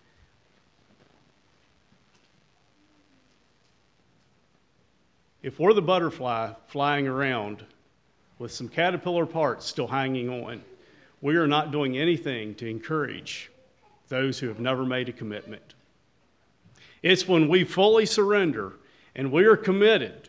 if 5.43 5.61
we're 5.61 5.75
the 5.75 5.83
butterfly 5.83 6.53
flying 6.67 7.07
around 7.07 7.65
with 8.39 8.53
some 8.53 8.69
caterpillar 8.69 9.27
parts 9.27 9.67
still 9.67 9.87
hanging 9.87 10.29
on, 10.29 10.63
we 11.21 11.37
are 11.37 11.47
not 11.47 11.71
doing 11.71 11.97
anything 11.97 12.55
to 12.57 12.67
encourage 12.67 13.51
those 14.09 14.39
who 14.39 14.49
have 14.49 14.61
never 14.61 14.85
made 14.85 15.09
a 15.09 15.13
commitment. 15.13 15.75
It's 17.03 17.29
when 17.29 17.49
we 17.49 17.65
fully 17.65 18.07
surrender 18.07 18.75
and 19.15 19.31
we 19.31 19.45
are 19.45 19.57
committed 19.57 20.29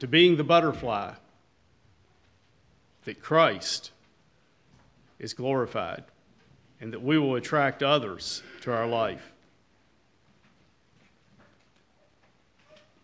to 0.00 0.06
being 0.06 0.36
the 0.36 0.44
butterfly 0.44 1.14
that 3.04 3.22
Christ 3.22 3.90
is 5.18 5.32
glorified 5.32 6.04
and 6.80 6.92
that 6.92 7.02
we 7.02 7.18
will 7.18 7.34
attract 7.34 7.82
others 7.82 8.42
to 8.62 8.72
our 8.72 8.86
life. 8.86 9.32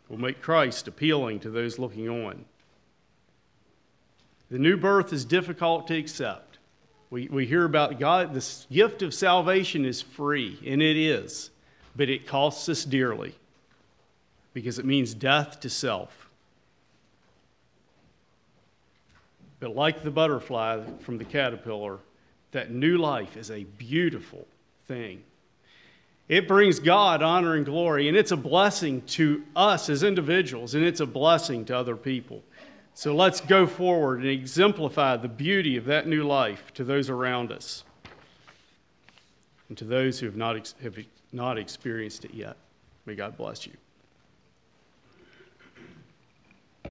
We'll 0.08 0.18
make 0.18 0.42
Christ 0.42 0.86
appealing 0.86 1.40
to 1.40 1.50
those 1.50 1.78
looking 1.78 2.08
on. 2.08 2.44
The 4.50 4.58
new 4.58 4.76
birth 4.76 5.12
is 5.12 5.24
difficult 5.24 5.86
to 5.88 5.96
accept. 5.96 6.43
We, 7.14 7.28
we 7.28 7.46
hear 7.46 7.64
about 7.64 8.00
God, 8.00 8.34
this 8.34 8.66
gift 8.72 9.00
of 9.00 9.14
salvation 9.14 9.84
is 9.84 10.02
free, 10.02 10.58
and 10.66 10.82
it 10.82 10.96
is, 10.96 11.50
but 11.94 12.10
it 12.10 12.26
costs 12.26 12.68
us 12.68 12.84
dearly 12.84 13.36
because 14.52 14.80
it 14.80 14.84
means 14.84 15.14
death 15.14 15.60
to 15.60 15.70
self. 15.70 16.28
But 19.60 19.76
like 19.76 20.02
the 20.02 20.10
butterfly 20.10 20.82
from 21.02 21.18
the 21.18 21.24
caterpillar, 21.24 22.00
that 22.50 22.72
new 22.72 22.98
life 22.98 23.36
is 23.36 23.48
a 23.48 23.62
beautiful 23.62 24.48
thing. 24.88 25.22
It 26.28 26.48
brings 26.48 26.80
God 26.80 27.22
honor 27.22 27.54
and 27.54 27.64
glory, 27.64 28.08
and 28.08 28.16
it's 28.16 28.32
a 28.32 28.36
blessing 28.36 29.02
to 29.02 29.44
us 29.54 29.88
as 29.88 30.02
individuals, 30.02 30.74
and 30.74 30.84
it's 30.84 30.98
a 30.98 31.06
blessing 31.06 31.64
to 31.66 31.78
other 31.78 31.94
people. 31.94 32.42
So 32.94 33.14
let's 33.14 33.40
go 33.40 33.66
forward 33.66 34.20
and 34.20 34.28
exemplify 34.28 35.16
the 35.16 35.28
beauty 35.28 35.76
of 35.76 35.84
that 35.86 36.06
new 36.06 36.22
life 36.22 36.72
to 36.74 36.84
those 36.84 37.10
around 37.10 37.50
us 37.50 37.82
and 39.68 39.76
to 39.78 39.84
those 39.84 40.20
who 40.20 40.26
have 40.26 40.36
not, 40.36 40.74
have 40.80 40.96
not 41.32 41.58
experienced 41.58 42.24
it 42.24 42.32
yet. 42.32 42.56
May 43.04 43.16
God 43.16 43.36
bless 43.36 43.66
you. 43.66 43.72